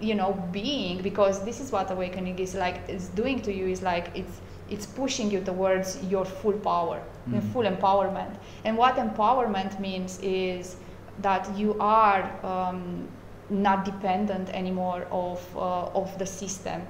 [0.00, 1.02] you know being?
[1.02, 4.86] Because this is what awakening is like It's doing to you is like it's it's
[4.86, 7.00] pushing you towards your full power
[7.32, 7.52] your Mm.
[7.52, 8.34] full empowerment.
[8.64, 10.76] And what empowerment means is
[11.22, 13.08] that you are um,
[13.50, 16.82] not dependent anymore of uh, of the system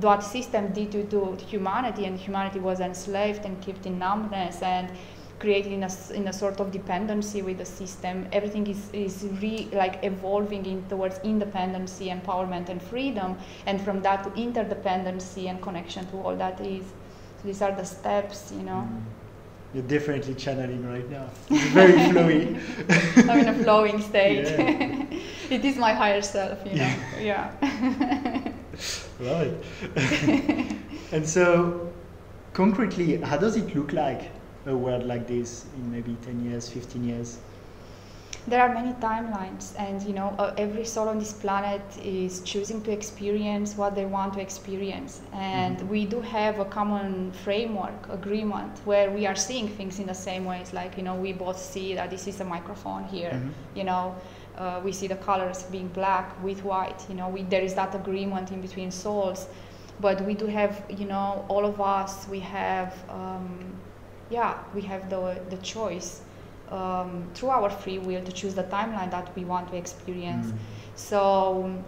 [0.00, 4.90] what system did to, to humanity and humanity was enslaved and kept in numbness and
[5.38, 8.26] created in a, in a sort of dependency with the system.
[8.32, 14.24] Everything is, is re, like evolving in towards independency empowerment and freedom and from that
[14.24, 16.84] to interdependency and connection to all that is.
[17.38, 19.02] So these are the steps you know mm.
[19.74, 21.26] You're definitely channeling right now.
[21.50, 22.60] It's very flowy.
[23.28, 25.06] i'm in a flowing state Yeah.
[25.50, 27.50] it is my higher self you know yeah
[29.20, 30.76] Love it.
[31.12, 31.92] and so,
[32.52, 34.22] concretely, how does it look like
[34.66, 37.38] a world like this in maybe 10 years, 15 years?
[38.46, 42.82] There are many timelines and you know uh, every soul on this planet is choosing
[42.82, 45.88] to experience what they want to experience and Mhm.
[45.88, 50.44] we do have a common framework agreement where we are seeing things in the same
[50.44, 53.50] ways like you know we both see that this is a microphone here Mhm.
[53.78, 54.14] you know
[54.58, 57.94] uh, we see the colors being black with white you know we, there is that
[57.94, 59.46] agreement in between souls
[60.00, 63.48] but we do have you know all of us we have um,
[64.30, 66.20] yeah we have the, the choice
[66.70, 70.46] um, through our free will to choose the timeline that we want to experience.
[70.46, 70.58] Mm.
[70.96, 71.82] so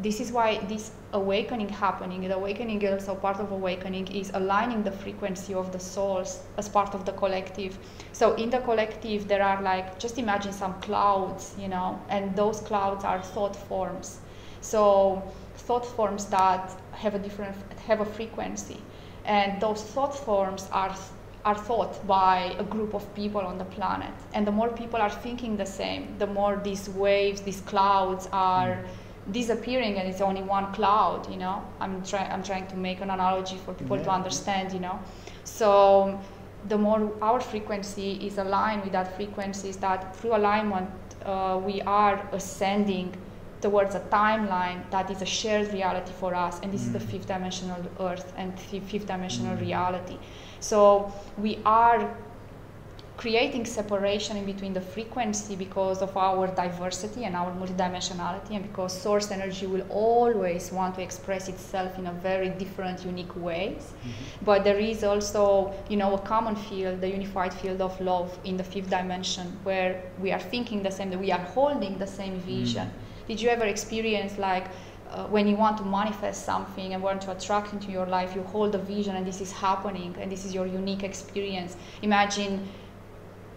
[0.00, 4.82] this is why this awakening happening the awakening is also part of awakening is aligning
[4.82, 7.78] the frequency of the souls as part of the collective.
[8.12, 12.60] So in the collective there are like just imagine some clouds you know and those
[12.60, 14.18] clouds are thought forms.
[14.60, 15.22] So
[15.56, 18.80] thought forms that have a different have a frequency.
[19.24, 20.94] And those thought forms are
[21.44, 24.12] are thought by a group of people on the planet.
[24.34, 28.78] And the more people are thinking the same the more these waves these clouds are
[29.30, 31.62] disappearing and it's only one cloud you know?
[31.80, 34.98] I'm trying i'm trying to make an analogy for people to understand you know?
[35.44, 36.18] So
[36.68, 40.90] the more our frequency is aligned with that frequency is that through alignment
[41.24, 43.14] uh, we are ascending
[43.60, 47.10] towards a timeline that is a shared reality for us and this is the Mm.
[47.10, 49.60] fifth dimensional earth and fi- fifth dimensional Mm.
[49.68, 50.16] reality
[50.60, 52.16] so we are
[53.18, 58.92] creating separation in between the frequency because of our diversity and our multidimensionality and because
[58.96, 63.82] source energy will always want to express itself in a very different unique ways.
[63.82, 64.44] Mm-hmm.
[64.44, 68.56] But there is also you know a common field the unified field of love in
[68.56, 72.38] the fifth dimension where we are thinking the same that we are holding the same
[72.40, 72.86] vision.
[72.86, 73.26] Mm.
[73.28, 74.66] Did you ever experience like
[75.10, 78.42] uh, when you want to manifest something and want to attract into your life you
[78.42, 81.76] hold a vision and this is happening and this is your unique experience.
[82.02, 82.68] Imagine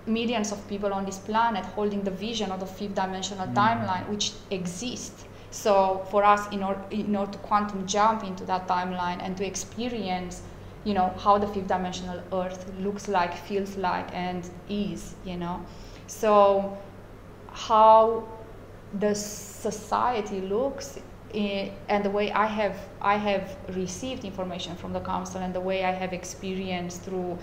[0.05, 3.53] millions of people on this planet holding the vision of the fifth dimensional Mm.
[3.55, 5.25] timeline which exists.
[5.51, 9.45] So for us, in order, in order to quantum jump into that timeline and to
[9.45, 10.41] experience,
[10.85, 15.63] you know, how the fifth dimensional Earth looks like, feels like, and is, you know,
[16.07, 16.77] so
[17.51, 18.23] how
[18.99, 20.99] the society looks
[21.33, 25.83] and the way I have I have received information from the council and the way
[25.83, 27.37] I have experienced through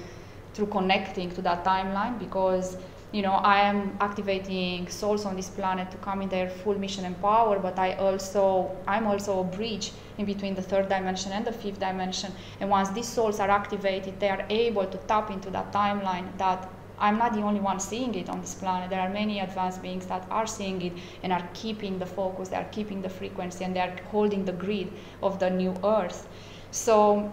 [0.55, 2.77] through connecting to that timeline because
[3.12, 7.05] you know I am activating souls on this planet to come in their full mission
[7.05, 11.44] and power but I also I'm also a bridge in between the third dimension and
[11.44, 12.33] the fifth dimension.
[12.61, 16.68] And once these souls are activated they are able to tap into that timeline that
[17.00, 18.90] I'm not the only one seeing it on this planet.
[18.90, 22.56] There are many advanced beings that are seeing it and are keeping the focus, they
[22.56, 26.28] are keeping the frequency, and they are holding the grid of the new Earth.
[26.70, 27.30] So,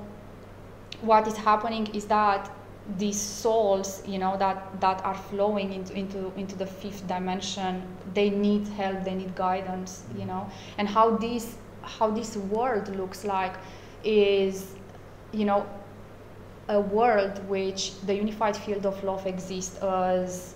[1.02, 2.50] what is happening is that
[2.98, 7.82] these souls, you know, that, that are flowing into, into, into the fifth dimension,
[8.14, 10.50] they need help, they need guidance, you know.
[10.78, 13.56] And how this, how this world looks like
[14.04, 14.76] is,
[15.32, 15.68] you know,
[16.68, 20.56] a world which the unified field of love exists as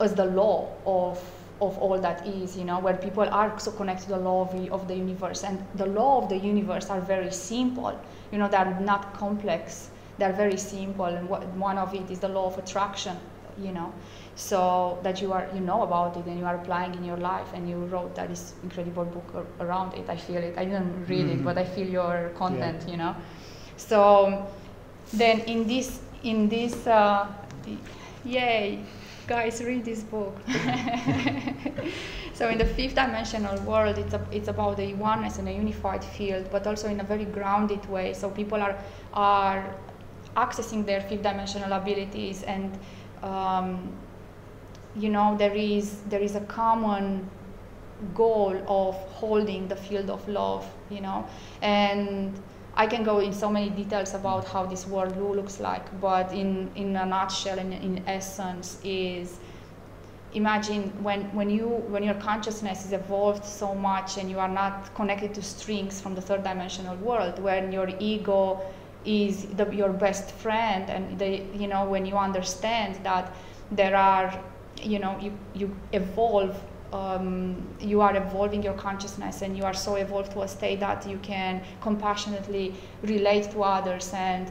[0.00, 1.22] as the law of
[1.60, 4.52] of all that is, you know, where people are so connected to the law of
[4.52, 5.44] the, of the universe.
[5.44, 7.98] And the law of the universe are very simple,
[8.32, 11.04] you know, they're not complex, they're very simple.
[11.04, 13.16] And what, one of it is the law of attraction,
[13.60, 13.92] you know,
[14.36, 17.48] so that you are, you know about it and you are applying in your life.
[17.52, 20.08] And you wrote that this incredible book around it.
[20.08, 20.56] I feel it.
[20.56, 21.40] I didn't read mm-hmm.
[21.40, 22.90] it, but I feel your content, yeah.
[22.90, 23.16] you know.
[23.76, 24.46] So
[25.12, 27.26] then in this in this uh,
[28.24, 28.80] yay
[29.26, 30.36] guys read this book.
[32.40, 36.02] So in the fifth dimensional world it's, a, it's about the oneness and a unified
[36.02, 38.14] field but also in a very grounded way.
[38.14, 38.78] So people are
[39.12, 39.76] are
[40.38, 42.78] accessing their fifth dimensional abilities and
[43.22, 43.92] um,
[44.96, 47.28] you know there is there is a common
[48.14, 51.26] goal of holding the field of love you know?
[51.60, 52.40] And
[52.74, 56.70] I can go in so many details about how this world looks like, but in,
[56.76, 59.38] in a nutshell and in essence is
[60.32, 64.94] imagine when, when you when your consciousness is evolved so much and you are not
[64.94, 68.60] connected to strings from the third dimensional world, when your ego
[69.04, 73.34] is the, your best friend and they, you know when you understand that
[73.72, 74.38] there are
[74.82, 76.60] you know you, you evolve
[76.92, 81.06] um, you are evolving your consciousness and you are so evolved to a state that
[81.08, 84.50] you can compassionately relate to others and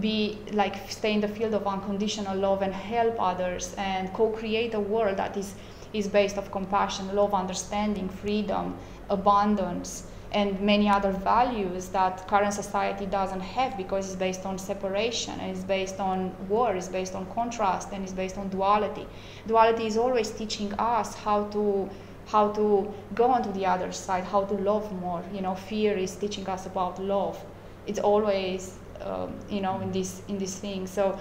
[0.00, 4.80] be like stay in the field of unconditional love and help others and co-create a
[4.80, 5.54] world that is
[5.92, 8.74] is based of compassion love understanding freedom
[9.10, 15.38] abundance and many other values that current society doesn't have because it's based on separation
[15.40, 19.06] and it's based on war, it's based on contrast and it's based on duality.
[19.46, 21.88] Duality is always teaching us how to
[22.26, 25.22] how to go onto the other side, how to love more.
[25.34, 27.44] You know, fear is teaching us about love.
[27.86, 30.86] It's always um, you know in this in this thing.
[30.86, 31.18] So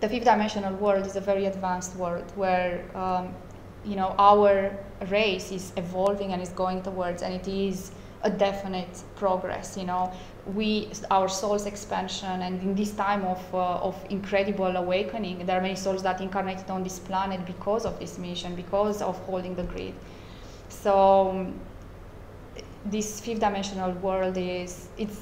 [0.00, 3.34] the fifth dimensional world is a very advanced world where um,
[3.86, 4.76] you know our
[5.08, 10.12] race is evolving and is going towards and it is a definite progress you know.
[10.54, 15.60] We our soul's expansion and in this time of uh, of incredible awakening there are
[15.60, 19.64] many souls that incarnated on this planet because of this mission because of holding the
[19.64, 19.94] grid.
[20.68, 21.60] So um,
[22.84, 25.20] this fifth dimensional world is it's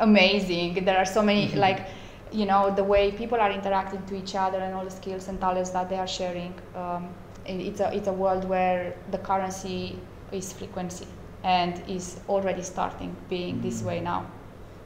[0.00, 0.84] amazing.
[0.84, 1.58] There are so many mm-hmm.
[1.58, 1.86] like
[2.32, 5.40] you know the way people are interacting to each other and all the skills and
[5.40, 7.08] talents that they are sharing um,
[7.46, 9.98] it's a, it's a world where the currency
[10.32, 11.06] is frequency
[11.42, 14.26] and is already starting being this way now.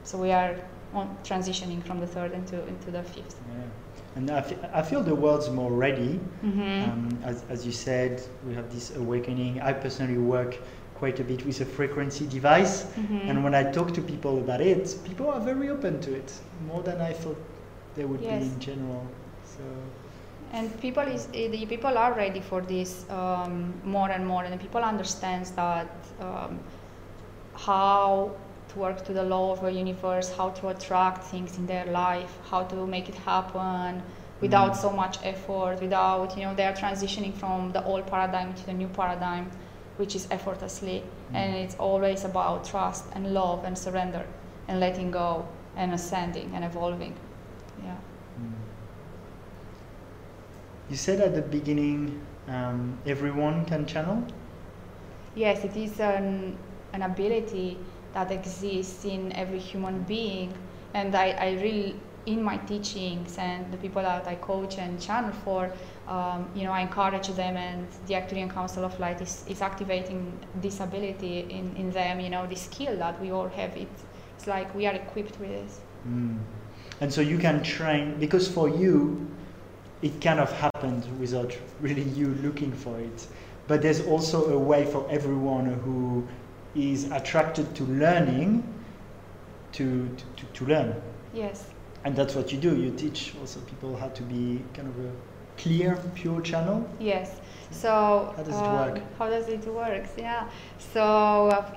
[0.03, 0.55] So we are
[0.93, 3.39] on transitioning from the third into, into the fifth.
[3.49, 3.63] Yeah.
[4.15, 6.19] And I, f- I feel the world's more ready.
[6.43, 6.89] Mm-hmm.
[6.89, 9.61] Um, as, as you said, we have this awakening.
[9.61, 10.57] I personally work
[10.95, 12.83] quite a bit with a frequency device.
[12.83, 13.29] Mm-hmm.
[13.29, 16.33] And when I talk to people about it, people are very open to it,
[16.67, 17.37] more than I thought
[17.95, 18.43] they would yes.
[18.43, 19.07] be in general.
[19.45, 19.61] So
[20.51, 24.59] and people is eh, the people are ready for this um, more and more and
[24.59, 26.59] people understands that um,
[27.53, 28.31] how
[28.69, 32.37] to work to the law of the universe how to attract things in their life
[32.49, 34.01] how to make it happen
[34.41, 34.81] without mm.
[34.81, 38.73] so much effort without you know they are transitioning from the old paradigm to the
[38.73, 39.49] new paradigm
[39.97, 41.35] which is effortlessly mm.
[41.35, 44.25] and it's always about trust and love and surrender
[44.67, 47.13] and letting go and ascending and evolving
[47.83, 47.95] yeah
[50.89, 54.23] you said at the beginning um, everyone can channel?
[55.35, 56.57] Yes, it is an,
[56.93, 57.77] an ability
[58.13, 60.53] that exists in every human being.
[60.95, 61.95] And I, I really,
[62.25, 65.71] in my teachings and the people that I coach and channel for,
[66.07, 70.33] um, you know, I encourage them, and the Arcturian Council of Light is, is activating
[70.59, 73.77] this ability in, in them, you know, this skill that we all have.
[73.77, 73.87] It,
[74.35, 75.79] it's like we are equipped with this.
[76.07, 76.39] Mm.
[77.01, 79.29] And so you can train, because for you,
[80.01, 83.27] it kind of happened without really you looking for it.
[83.67, 86.27] But there's also a way for everyone who
[86.75, 88.63] is attracted to learning
[89.73, 91.01] to, to, to learn.
[91.33, 91.69] Yes.
[92.05, 92.77] And that's what you do.
[92.77, 95.11] You teach also people how to be kind of a
[95.57, 96.89] clear, pure channel?
[96.99, 97.39] Yes.
[97.71, 98.95] So how does it work?
[98.95, 100.05] Um, how does it work?
[100.17, 100.49] Yeah.
[100.77, 101.75] So uh,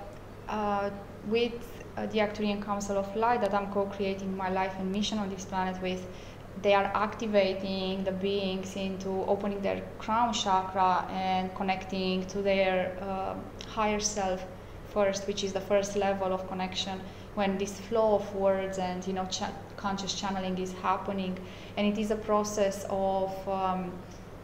[0.49, 0.91] uh,
[1.27, 5.29] with uh, the Arcturian Council of Light that I'm co-creating my life and mission on
[5.29, 6.07] this planet with,
[6.61, 13.35] they are activating the beings into opening their crown chakra and connecting to their uh,
[13.69, 14.45] higher self
[14.93, 17.01] first, which is the first level of connection
[17.35, 19.27] when this flow of words and you know
[19.77, 21.39] conscious channeling is happening.
[21.77, 23.93] And it is a process of um,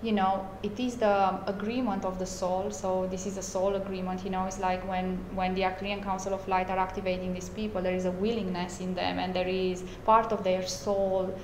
[0.02, 2.70] you know it is the agreement of the soul.
[2.70, 6.32] So this is a soul agreement you know it's like when when the Arcturian Council
[6.32, 9.84] of Light are activating these people there is a willingness in them and there is
[10.06, 11.34] part of their soul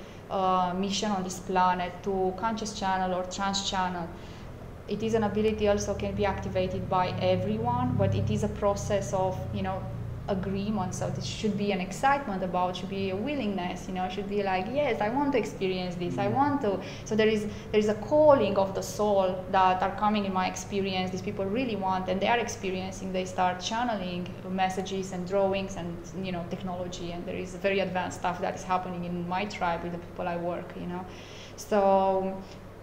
[0.75, 4.07] mission on this planet to conscious channel or trance channel.
[4.87, 9.13] It is an ability also can be activated by everyone but it is a process
[9.13, 9.81] of you know
[10.27, 14.27] agreement so there should be an excitement about should be a willingness you know should
[14.27, 16.17] be like yes i want to experience this.
[16.17, 16.33] I mm.
[16.33, 16.79] want to.
[17.03, 20.47] So there is there is a calling of the soul that are coming in my
[20.47, 25.75] experience these people really want and they are experiencing they start channeling messages and drawings
[25.75, 25.95] and
[26.25, 29.83] you know technology and there is very advanced stuff that is happening in my tribe
[29.83, 31.05] with the people i work you know.
[31.57, 32.41] So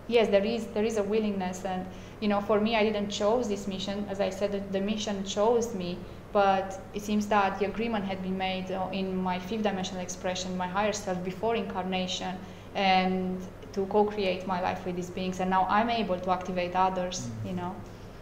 [0.09, 1.87] yes there is there is a willingness and
[2.21, 4.07] you know for me i didn't choose this mission.
[4.09, 5.99] As i said the mission chose me
[6.33, 10.57] but it seems that the agreement had been made uh, in my fifth dimensional expression,
[10.57, 12.37] my higher self, before incarnation,
[12.75, 13.41] and
[13.73, 15.41] to co-create my life with these beings.
[15.41, 17.49] And now I'm able to activate others, mm.
[17.49, 17.75] you know.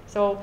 [0.06, 0.40] So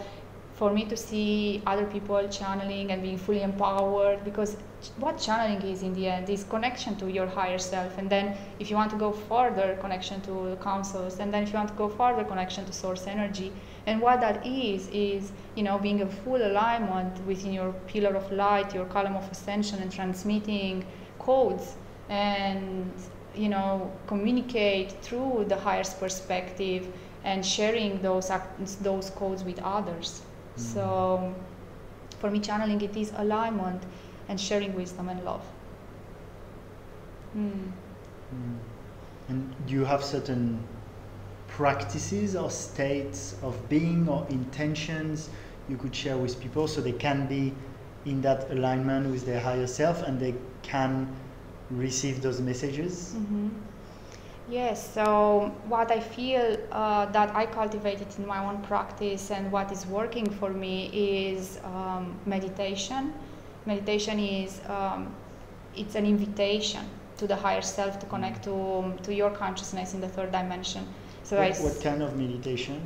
[0.53, 4.57] for me to see other people channeling and being fully empowered, because
[4.97, 7.97] what channeling is in the end is connection to your higher self.
[7.97, 11.19] And then if you want to go further, connection to the councils.
[11.19, 13.51] And then if you want to go further, connection to source energy
[13.87, 18.29] and what that is, is, you know, being a full alignment within your pillar of
[18.33, 20.85] light, your column of ascension, and transmitting
[21.19, 21.77] codes
[22.09, 22.91] and,
[23.33, 26.85] you know, communicate through the highest perspective
[27.23, 28.29] and sharing those,
[28.81, 30.21] those codes with others.
[30.57, 30.59] Mm.
[30.59, 31.35] So
[32.19, 33.83] for me, channeling it is alignment
[34.27, 35.45] and sharing wisdom and love.
[37.37, 37.71] Mm.
[38.35, 38.57] Mm.
[39.29, 40.59] And do you have certain
[41.57, 45.29] practices or states of being or intentions
[45.67, 47.51] you could share with people so they can be
[48.05, 51.07] in that alignment with their higher self and they can
[51.71, 53.15] receive those messages?
[53.17, 53.49] Mm-hmm.
[54.49, 59.71] Yes, so what I feel uh, that I cultivated in my own practice and what
[59.71, 63.13] is working for me is um, meditation.
[63.65, 65.13] Meditation is um,
[65.75, 66.85] it's an invitation
[67.17, 70.87] to the higher self to connect to, to your consciousness in the third dimension.
[71.27, 72.79] So what, what kind of meditation?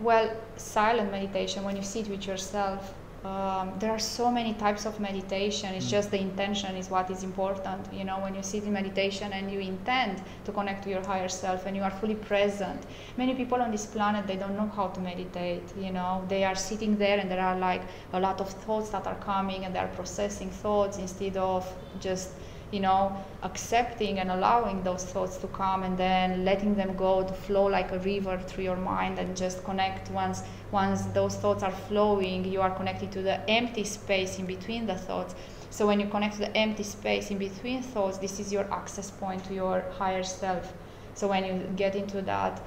[0.00, 2.94] Well, silent meditation, when you sit with yourself.
[3.24, 5.74] Um, there are so many types of meditation.
[5.74, 5.96] It's mm.
[5.96, 7.92] just the intention is what is important.
[7.92, 11.28] You know, when you sit in meditation and you intend to connect to your higher
[11.28, 12.80] self and you are fully present.
[13.16, 15.64] Many people on this planet they don't know how to meditate.
[15.76, 19.08] You know, they are sitting there and there are like a lot of thoughts that
[19.08, 21.66] are coming and they are processing thoughts instead of
[21.98, 22.30] just
[22.70, 27.32] you know, accepting and allowing those thoughts to come and then letting them go to
[27.32, 31.72] flow like a river through your mind and just connect once once those thoughts are
[31.72, 35.34] flowing, you are connected to the empty space in between the thoughts.
[35.70, 39.10] So when you connect to the empty space in between thoughts, this is your access
[39.10, 40.72] point to your higher self.
[41.14, 42.60] So when you get into that,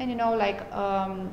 [0.00, 1.32] and you know, like um,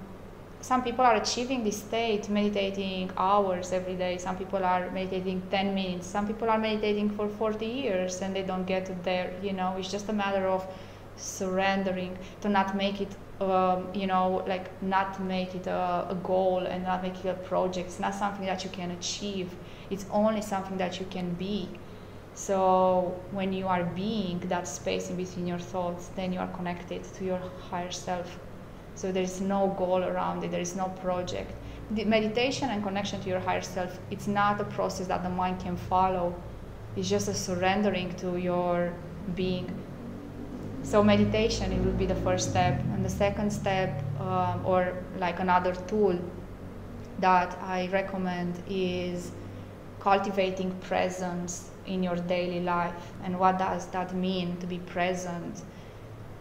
[0.61, 4.17] some people are achieving this state meditating hours every day.
[4.19, 6.07] Some people are meditating 10 minutes.
[6.07, 9.75] Some people are meditating for 40 years and they don't get there you know.
[9.77, 10.65] It's just a matter of
[11.17, 16.59] surrendering to not make it um, you know like not make it a, a goal
[16.59, 17.87] and not make it a project.
[17.87, 19.49] It's not something that you can achieve.
[19.89, 21.69] It's only something that you can be.
[22.35, 27.03] So when you are being that space in between your thoughts then you are connected
[27.15, 28.39] to your higher self
[29.01, 31.51] so there is no goal around it, there is no project.
[31.89, 35.59] The meditation and connection to your higher self, it's not a process that the mind
[35.59, 36.35] can follow.
[36.95, 38.93] It's just a surrendering to your
[39.33, 39.73] being.
[40.83, 42.79] So meditation, it would be the first step.
[42.93, 46.19] And the second step, um, or like another tool
[47.19, 49.31] that I recommend is
[49.99, 53.13] cultivating presence in your daily life.
[53.23, 55.63] And what does that mean to be present?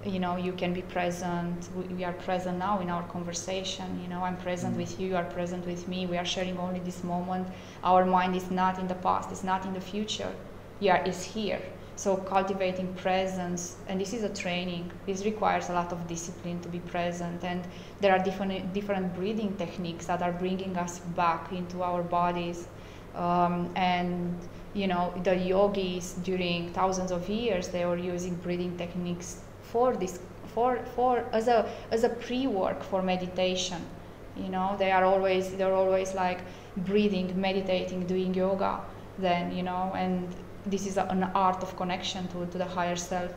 [0.05, 1.69] You know you can be present.
[1.97, 4.79] We, are present now in our conversation you know i'm present Mm.
[4.79, 6.07] with you you are present with me.
[6.07, 7.49] We are sharing only this moment.
[7.85, 10.33] Our mind is not in the past it's not in the future.
[10.81, 11.61] Yeah is here.
[11.97, 14.91] So cultivating presence and this is a training.
[15.07, 17.63] This requires a lot of discipline to be present and
[18.01, 22.69] there are different different breathing techniques that are bringing us back into our bodies.
[23.15, 24.39] Um, and
[24.73, 29.43] you know the yogis during thousands of years they were using breathing techniques
[29.73, 30.21] for this
[30.55, 31.59] for for as a
[31.91, 33.83] as a pre-work for meditation
[34.37, 34.77] you know?
[34.79, 36.41] They are always they're always like
[36.77, 38.81] breathing meditating doing yoga
[39.19, 39.93] then you know?
[39.95, 40.29] And
[40.67, 43.33] this is a, an art of connection to, to the higher self.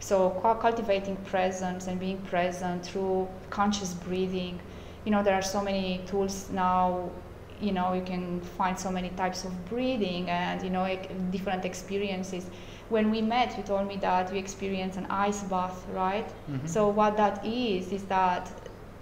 [0.00, 0.30] So
[0.60, 4.60] cultivating presence and being present through conscious breathing
[5.04, 7.10] you know there are so many tools now
[7.60, 10.84] you know you can find so many types of breathing and you know
[11.30, 12.46] different experiences
[12.94, 16.68] when we met you told me that you experienced an ice bath right Mhm.
[16.74, 18.44] so what that is is that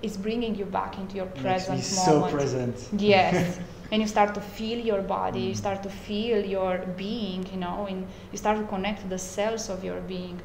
[0.06, 2.76] it's bringing you back into your Makes me present so present.
[3.12, 3.36] yes
[3.90, 5.62] and you start to feel your body you Mm.
[5.64, 6.72] start to feel your
[7.04, 8.00] being you know and
[8.32, 10.38] you start to connect to the cells of your being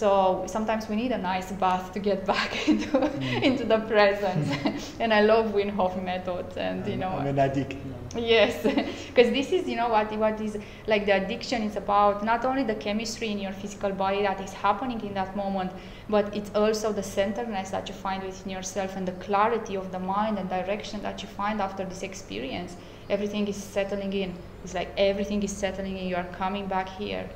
[0.00, 0.08] so
[0.56, 3.42] sometimes we need a nice bath to get back into Mm.
[3.48, 4.44] into the present.
[5.02, 7.99] and i love wim hof methods and you I'm- know I'm an addict now.
[8.16, 8.62] Yes,
[9.06, 10.58] because this is, you know, what what is
[10.88, 14.52] like the addiction is about not only the chemistry in your physical body that is
[14.52, 15.70] happening in that moment,
[16.08, 19.98] but it's also the centeredness that you find within yourself and the clarity of the
[20.00, 22.76] mind and direction that you find after this experience.
[23.08, 24.34] Everything is settling in.
[24.64, 26.08] It's like everything is settling in.
[26.08, 27.28] You are coming back here.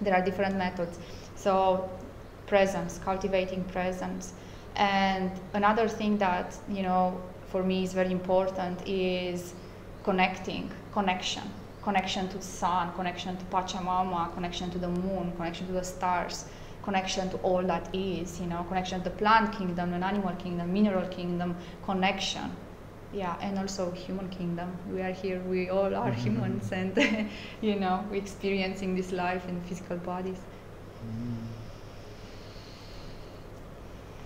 [0.00, 0.98] There are different methods.
[1.36, 1.88] So,
[2.46, 4.34] presence, cultivating presence.
[4.76, 9.54] And another thing that, you know, for me is very important is
[10.04, 11.42] connecting, connection.
[11.82, 16.46] Connection to sun, connection to Pachamama, connection to the moon, connection to the stars,
[16.82, 20.72] connection to all that is, you know, connection to the plant kingdom, the animal kingdom,
[20.72, 22.56] mineral kingdom, connection.
[23.12, 24.76] Yeah, and also human kingdom.
[24.90, 26.14] We are here, we all are Mhm.
[26.26, 26.96] humans, and,
[27.60, 30.40] you know, we're experiencing this life in physical bodies.
[31.04, 31.48] Mm.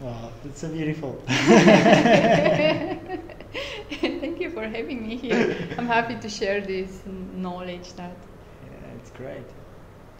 [0.00, 1.24] Wow, that's so beautiful.
[4.00, 5.48] Thank you for having me here.
[5.78, 8.16] I'm happy to share this knowledge that
[8.64, 9.46] Yeah, it's great.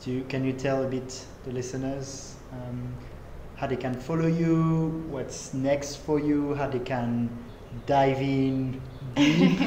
[0.03, 2.95] Do you, can you tell a bit the listeners um,
[3.57, 7.31] how they can follow you, what's next for you, how they can
[7.87, 8.81] dive in
[9.15, 9.61] deep,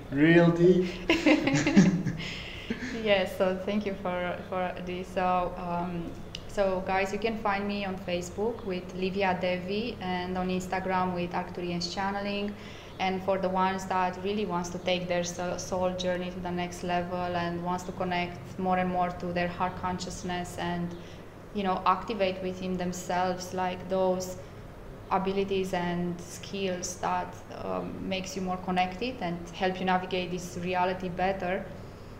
[0.10, 0.86] real deep?
[3.04, 5.08] yes, so thank you for, for this.
[5.08, 6.12] So, um,
[6.56, 11.30] so guys, you can find me on Facebook with Livia Devi and on Instagram with
[11.32, 12.54] Arcturians Channeling.
[12.98, 16.82] And for the ones that really wants to take their soul journey to the next
[16.82, 20.94] level and wants to connect more and more to their heart consciousness and
[21.54, 24.38] you know activate within themselves like those
[25.10, 27.34] abilities and skills that
[27.64, 31.66] um, makes you more connected and help you navigate this reality better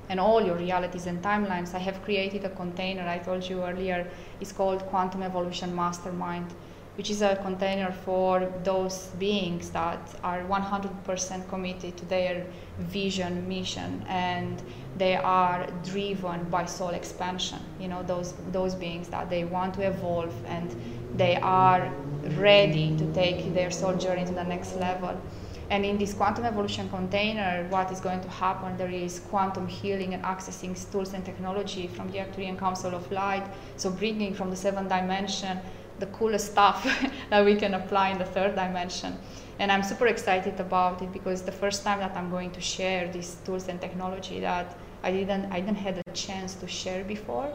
[0.09, 4.07] and all your realities and timelines i have created a container i told you earlier.
[4.41, 6.55] It's called quantum evolution mastermind
[6.97, 12.47] which is a container for those beings that are 100% committed to their
[12.79, 14.63] vision mission and
[14.97, 17.59] they are driven by soul expansion.
[17.79, 20.75] You know those those beings that they want to evolve and
[21.15, 21.93] they are
[22.39, 25.21] ready to take their soul journey to the next level
[25.69, 28.77] and in this quantum evolution container, what is going to happen?
[28.77, 33.45] There is quantum healing and accessing tools and technology from the Arcturian Council of Light.
[33.77, 35.59] So bringing from the seventh dimension
[35.99, 36.85] the coolest stuff
[37.31, 39.19] that we can apply in the third dimension.
[39.59, 43.11] And I'm super excited about it because the first time that I'm going to share
[43.11, 47.49] these tools and technology that I didn't I didn't had a chance to share before,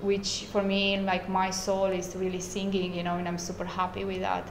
[0.00, 4.04] which for me like my soul is really singing, you know, and I'm super happy
[4.04, 4.48] with that.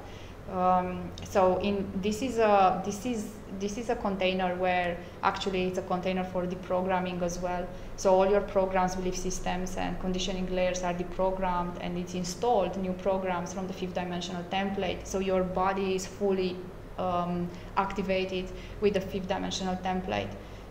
[0.52, 5.80] Um, so in this is a this is this is a container where actually it's
[5.80, 7.68] a container for deprogramming as well.
[7.98, 12.94] So all your programs, belief systems, and conditioning layers are deprogrammed, and it's installed new
[12.94, 15.08] programs from the fifth dimensional template.
[15.08, 16.58] So your body is fully
[17.00, 20.30] um, activated with the fifth dimensional template.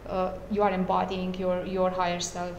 [0.08, 2.56] Uh, you are embodying your your higher self.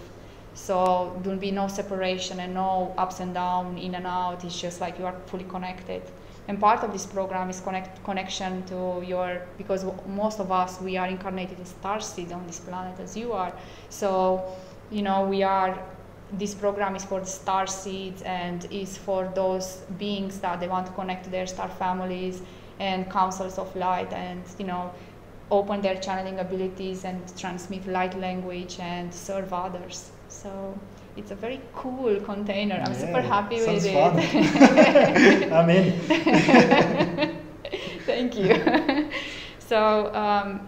[0.54, 4.44] So there will be no separation and no ups and down, in and out.
[4.44, 6.02] It's just like you are fully connected
[6.48, 10.98] and part of this program is connect connection to your because most of us we
[10.98, 13.54] are incarnated as star seeds on this planet as you are
[13.90, 14.46] so
[14.92, 15.78] you know we are
[16.34, 20.86] this program is for the star seeds and is for those beings that they want
[20.86, 22.42] to connect to their star families
[22.80, 24.92] and councils of light and you know
[25.52, 30.12] open their channeling abilities and transmit light language and serve others.
[30.28, 30.78] So
[31.18, 32.76] it's a very cool container.
[32.76, 35.52] I'm Yeah, super happy with it.
[35.52, 35.94] I'm in.
[38.06, 39.10] Thank you.
[39.60, 40.68] so um,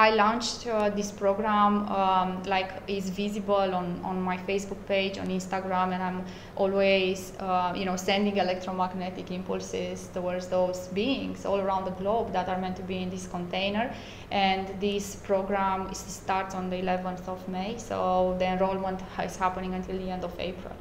[0.00, 5.26] I launched uh, this program, um, like is visible on, on my Facebook page, on
[5.26, 6.24] Instagram, and I'm
[6.54, 12.48] always, uh, you know, sending electromagnetic impulses towards those beings all around the globe that
[12.48, 13.92] are meant to be in this container.
[14.30, 19.74] And this program is starts on the 11th of May, so the enrollment is happening
[19.74, 20.76] until the end of April.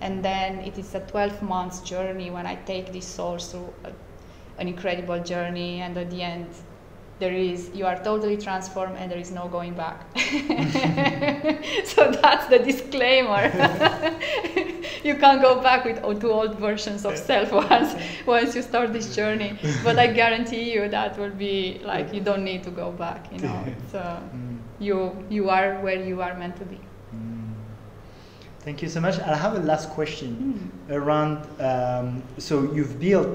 [0.00, 3.92] And then it is a 12 months journey when I take these souls through a,
[4.58, 6.46] an incredible journey, and at the end,
[7.22, 9.98] there is you are totally transformed and there is no going back
[11.92, 13.42] so that's the disclaimer
[15.08, 17.94] you can't go back with two old versions of self once
[18.26, 19.50] once you start this journey
[19.84, 23.38] but i guarantee you that will be like you don't need to go back you
[23.46, 23.58] know
[23.94, 24.56] uh, Mm.
[24.86, 24.96] you
[25.36, 26.78] you are where you are meant to be
[27.14, 27.52] Mm.
[28.64, 29.16] Thank you so much.
[29.32, 30.30] I have a last question
[30.98, 31.36] around.
[31.70, 33.28] Um, so you've built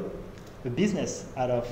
[0.66, 1.12] a business
[1.42, 1.68] out of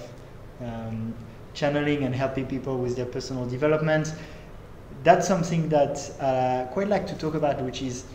[0.62, 1.14] um,
[1.56, 4.14] channeling and helping people with their personal development.
[5.04, 8.06] That's something that uh, I quite like to talk about, which is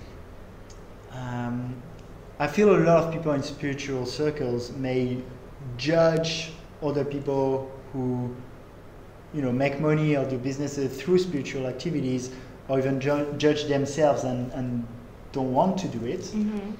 [1.12, 1.74] um,
[2.38, 5.18] I feel a lot of people in spiritual circles may
[5.76, 8.34] judge other people who
[9.34, 12.30] you know make money or do businesses through spiritual activities
[12.68, 14.86] or even ju- judge themselves and, and
[15.32, 16.20] don't want to do it.
[16.20, 16.70] mm-hmm.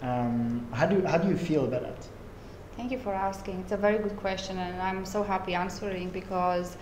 [0.00, 2.08] Um, how do how do you feel about that?
[2.78, 3.58] Thank you for asking.
[3.58, 6.76] It's a very good question, and I'm so happy answering because,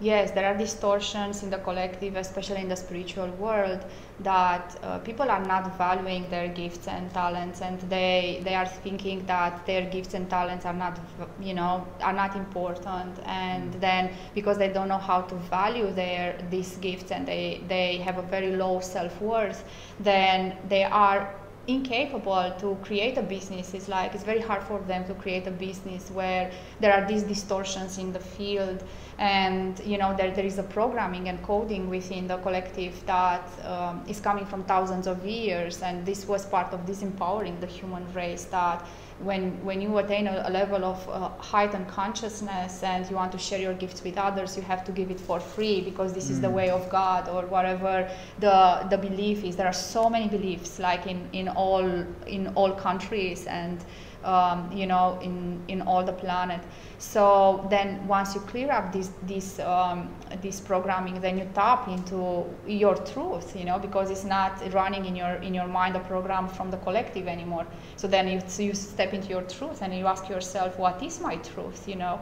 [0.00, 3.84] yes, there are distortions in the collective, especially in the spiritual world,
[4.24, 9.24] that uh, people are not valuing their gifts and talents, and they they are thinking
[9.26, 10.98] that their gifts and talents are not,
[11.40, 16.36] you know, are not important, and then because they don't know how to value their
[16.50, 19.62] these gifts and they they have a very low self worth,
[20.00, 21.32] then they are
[21.68, 23.74] incapable to create a business.
[23.74, 26.50] It's like it's very hard for them to create a business where
[26.80, 28.82] there are these distortions in the field
[29.18, 34.04] and you know there, there is a programming and coding within the collective that um,
[34.06, 35.82] is coming from thousands of years.
[35.82, 38.86] And this was part of disempowering the human race that
[39.20, 43.38] when when you attain a, a level of uh, heightened consciousness and you want to
[43.38, 46.40] share your gifts with others you have to give it for free because this is
[46.40, 46.52] the Mm.
[46.58, 48.08] way of god or whatever
[48.40, 51.88] the the belief is there are so many beliefs like in in all
[52.26, 53.78] in all countries and
[54.24, 56.60] um, you know in in all the planet
[56.98, 60.08] so then once you clear up this this um,
[60.40, 65.14] this programming then you tap into your truth you know because it's not running in
[65.14, 67.66] your in your mind a program from the collective anymore.
[67.96, 71.36] So then you, you step into your truth and you ask yourself what is my
[71.36, 71.86] truth?
[71.86, 72.20] You know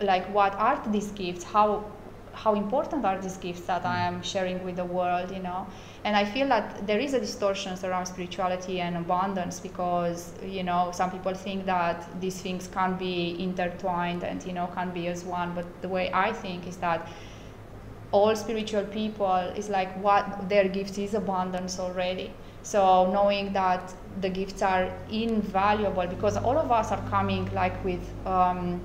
[0.00, 1.44] like what are these gifts?
[1.44, 1.84] How
[2.32, 5.66] how important are these gifts that I am sharing with the world, you know?
[6.04, 10.90] And I feel that there is a distortion around spirituality and abundance because, you know,
[10.92, 15.24] some people think that these things can't be intertwined and, you know, can't be as
[15.24, 15.54] one.
[15.54, 17.08] But the way I think is that
[18.10, 22.32] all spiritual people is like what their gift is abundance already.
[22.62, 28.02] So knowing that the gifts are invaluable because all of us are coming like with
[28.26, 28.80] um,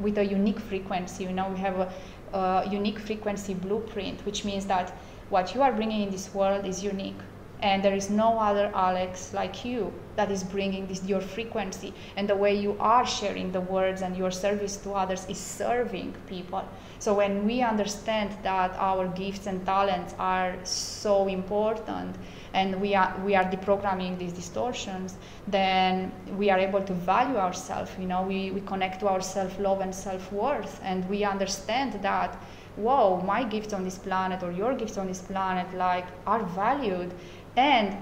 [0.00, 1.24] with a unique frequency.
[1.24, 1.92] You know, we have a,
[2.32, 4.92] a unique frequency blueprint, which means that
[5.28, 7.18] what you are bringing in this world is unique,
[7.62, 11.92] and there is no other Alex like you that is bringing this your frequency.
[12.16, 16.14] And the way you are sharing the words and your service to others is serving
[16.28, 16.64] people.
[16.98, 22.16] So when we understand that our gifts and talents are so important
[22.56, 27.90] and we are we are deprogramming these distortions, then we are able to value ourselves.
[28.00, 32.34] You know, we, we connect to our self-love and self-worth and we understand that
[32.76, 37.12] whoa, my gifts on this planet or your gifts on this planet like are valued
[37.56, 37.96] and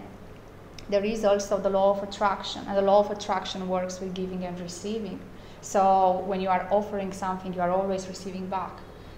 [0.89, 4.45] there is also the law of attraction and the law of attraction works with giving
[4.45, 5.19] and receiving
[5.63, 8.73] so when you are offering something you are always receiving back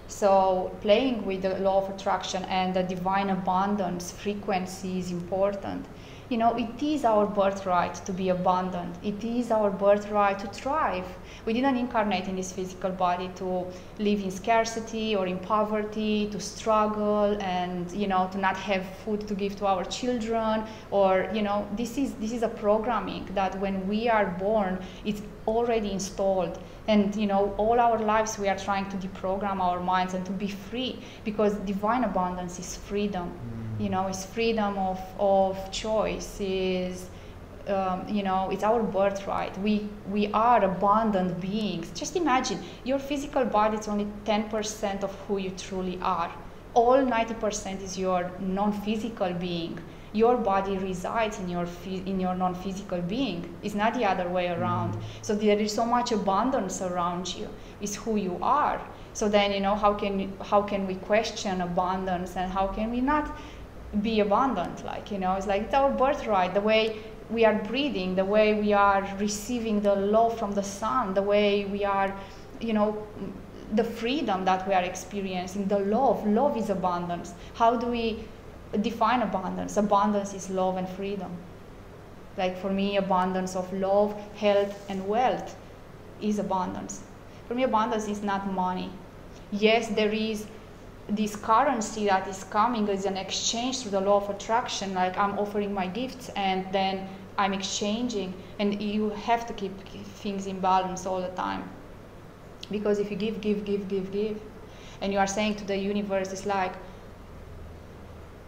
[0.08, 5.84] so playing with the law of attraction and the divine abundance frequency is important
[6.28, 8.96] you know it is our birthright to be abundant.
[9.02, 11.06] It is our birthright to thrive.
[11.44, 13.66] We didn't incarnate in this physical body to
[14.00, 19.28] live in scarcity or in poverty to struggle and you know to not have food
[19.28, 23.58] to give to our children or you know this is this is a programming that
[23.60, 26.58] when we are born it's already installed.
[26.88, 30.32] And you know all our lives we are trying to deprogram our minds and to
[30.32, 33.65] be free because divine abundance is freedom mm.
[33.78, 37.10] You know it's freedom of, of choice is
[37.68, 39.58] um, you know, it's our birthright.
[39.58, 41.90] We we are abundant beings.
[41.94, 46.32] Just imagine your physical body is only 10% of who you truly are.
[46.74, 49.78] All 90% is your non-physical being.
[50.12, 53.54] Your body resides in your in your non-physical being.
[53.62, 54.92] It's not the other way around.
[54.92, 55.22] Mm-hmm.
[55.22, 57.48] So there is so much abundance around you.
[57.80, 58.80] It's who you are.
[59.12, 63.00] So then you know how can how can we question abundance and how can we
[63.00, 63.36] not
[64.02, 64.84] be abundant?
[64.84, 66.54] Like you know, it's like it's our birthright.
[66.54, 66.98] The way
[67.30, 71.64] we are breathing, the way we are receiving the love from the sun, the way
[71.64, 72.14] we are,
[72.60, 73.06] you know,
[73.74, 76.26] the freedom that we are experiencing, the love.
[76.26, 77.34] Love is abundance.
[77.54, 78.24] How do we
[78.80, 79.76] define abundance?
[79.76, 81.32] Abundance is love and freedom.
[82.36, 85.56] Like for me, abundance of love, health, and wealth
[86.20, 87.02] is abundance.
[87.48, 88.90] For me, abundance is not money.
[89.50, 90.46] Yes, there is
[91.08, 95.38] this currency that is coming is an exchange through the law of attraction like i'm
[95.38, 98.32] offering my gifts and then i'm exchanging.
[98.58, 99.72] And you have to keep
[100.22, 101.68] things in balance all the time.
[102.70, 104.40] Because if you give give give give give
[105.00, 106.72] and you are saying to the universe it's like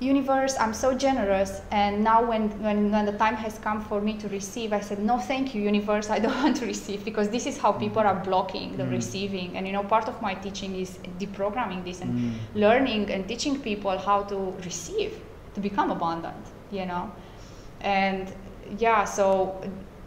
[0.01, 4.17] universe i'm so generous and now when, when, when the time has come for me
[4.17, 7.47] to receive i said no thank you universe i don't want to receive because this
[7.47, 8.93] is how people are blocking the mm.
[8.93, 12.33] receiving and you know part of my teaching is deprogramming this and mm.
[12.55, 15.21] learning and teaching people how to receive
[15.55, 17.11] to become abundant you know
[17.81, 18.33] and
[18.79, 19.61] yeah so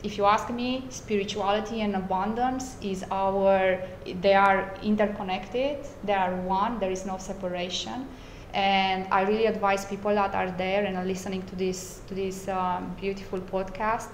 [0.04, 3.78] if you ask me spirituality and abundance is our
[4.22, 8.08] they are interconnected they are one there is no separation
[8.54, 12.48] and I really advise people that are there and are listening to this to this
[12.48, 14.10] um, beautiful podcast.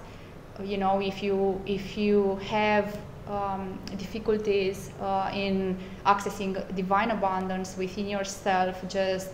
[0.64, 8.08] You know, if you if you have um, difficulties uh, in accessing divine abundance within
[8.08, 9.30] yourself, just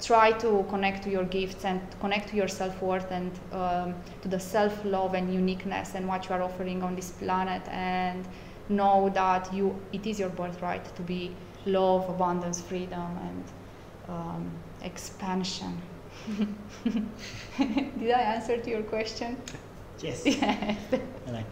[0.00, 4.38] try to connect to your gifts and connect to your self-worth and um, to the
[4.38, 8.28] self-love and uniqueness and what you are offering on this planet and
[8.68, 11.34] know that you it is your birthright to be
[11.64, 13.44] love abundance freedom and
[14.08, 14.50] um,
[14.82, 15.80] expansion.
[17.58, 19.36] Did I answer to your question?
[20.00, 20.22] Yes.
[20.26, 20.76] yes.
[21.26, 21.44] And I,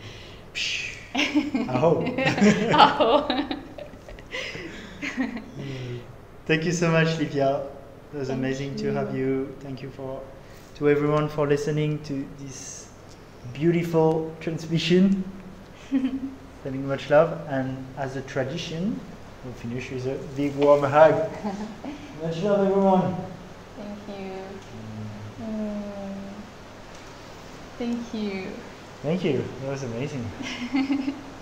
[0.55, 0.97] psh,
[1.69, 2.05] aho.
[2.73, 3.49] aho.
[6.47, 7.63] Thank you so much, Livia.
[8.13, 8.79] It was Thank amazing you.
[8.79, 9.57] to have you.
[9.61, 10.21] Thank you for
[10.77, 12.89] to everyone for listening to this
[13.53, 15.25] beautiful transmission.
[15.91, 18.99] Sending much love, and as a tradition,
[19.45, 21.31] we'll finish with a big warm hug.
[22.23, 23.17] Much job, everyone.
[23.77, 24.61] Thank you.
[25.41, 26.43] Mm.
[27.79, 28.57] Thank you.
[29.03, 29.45] Thank you.
[29.61, 30.31] That was amazing.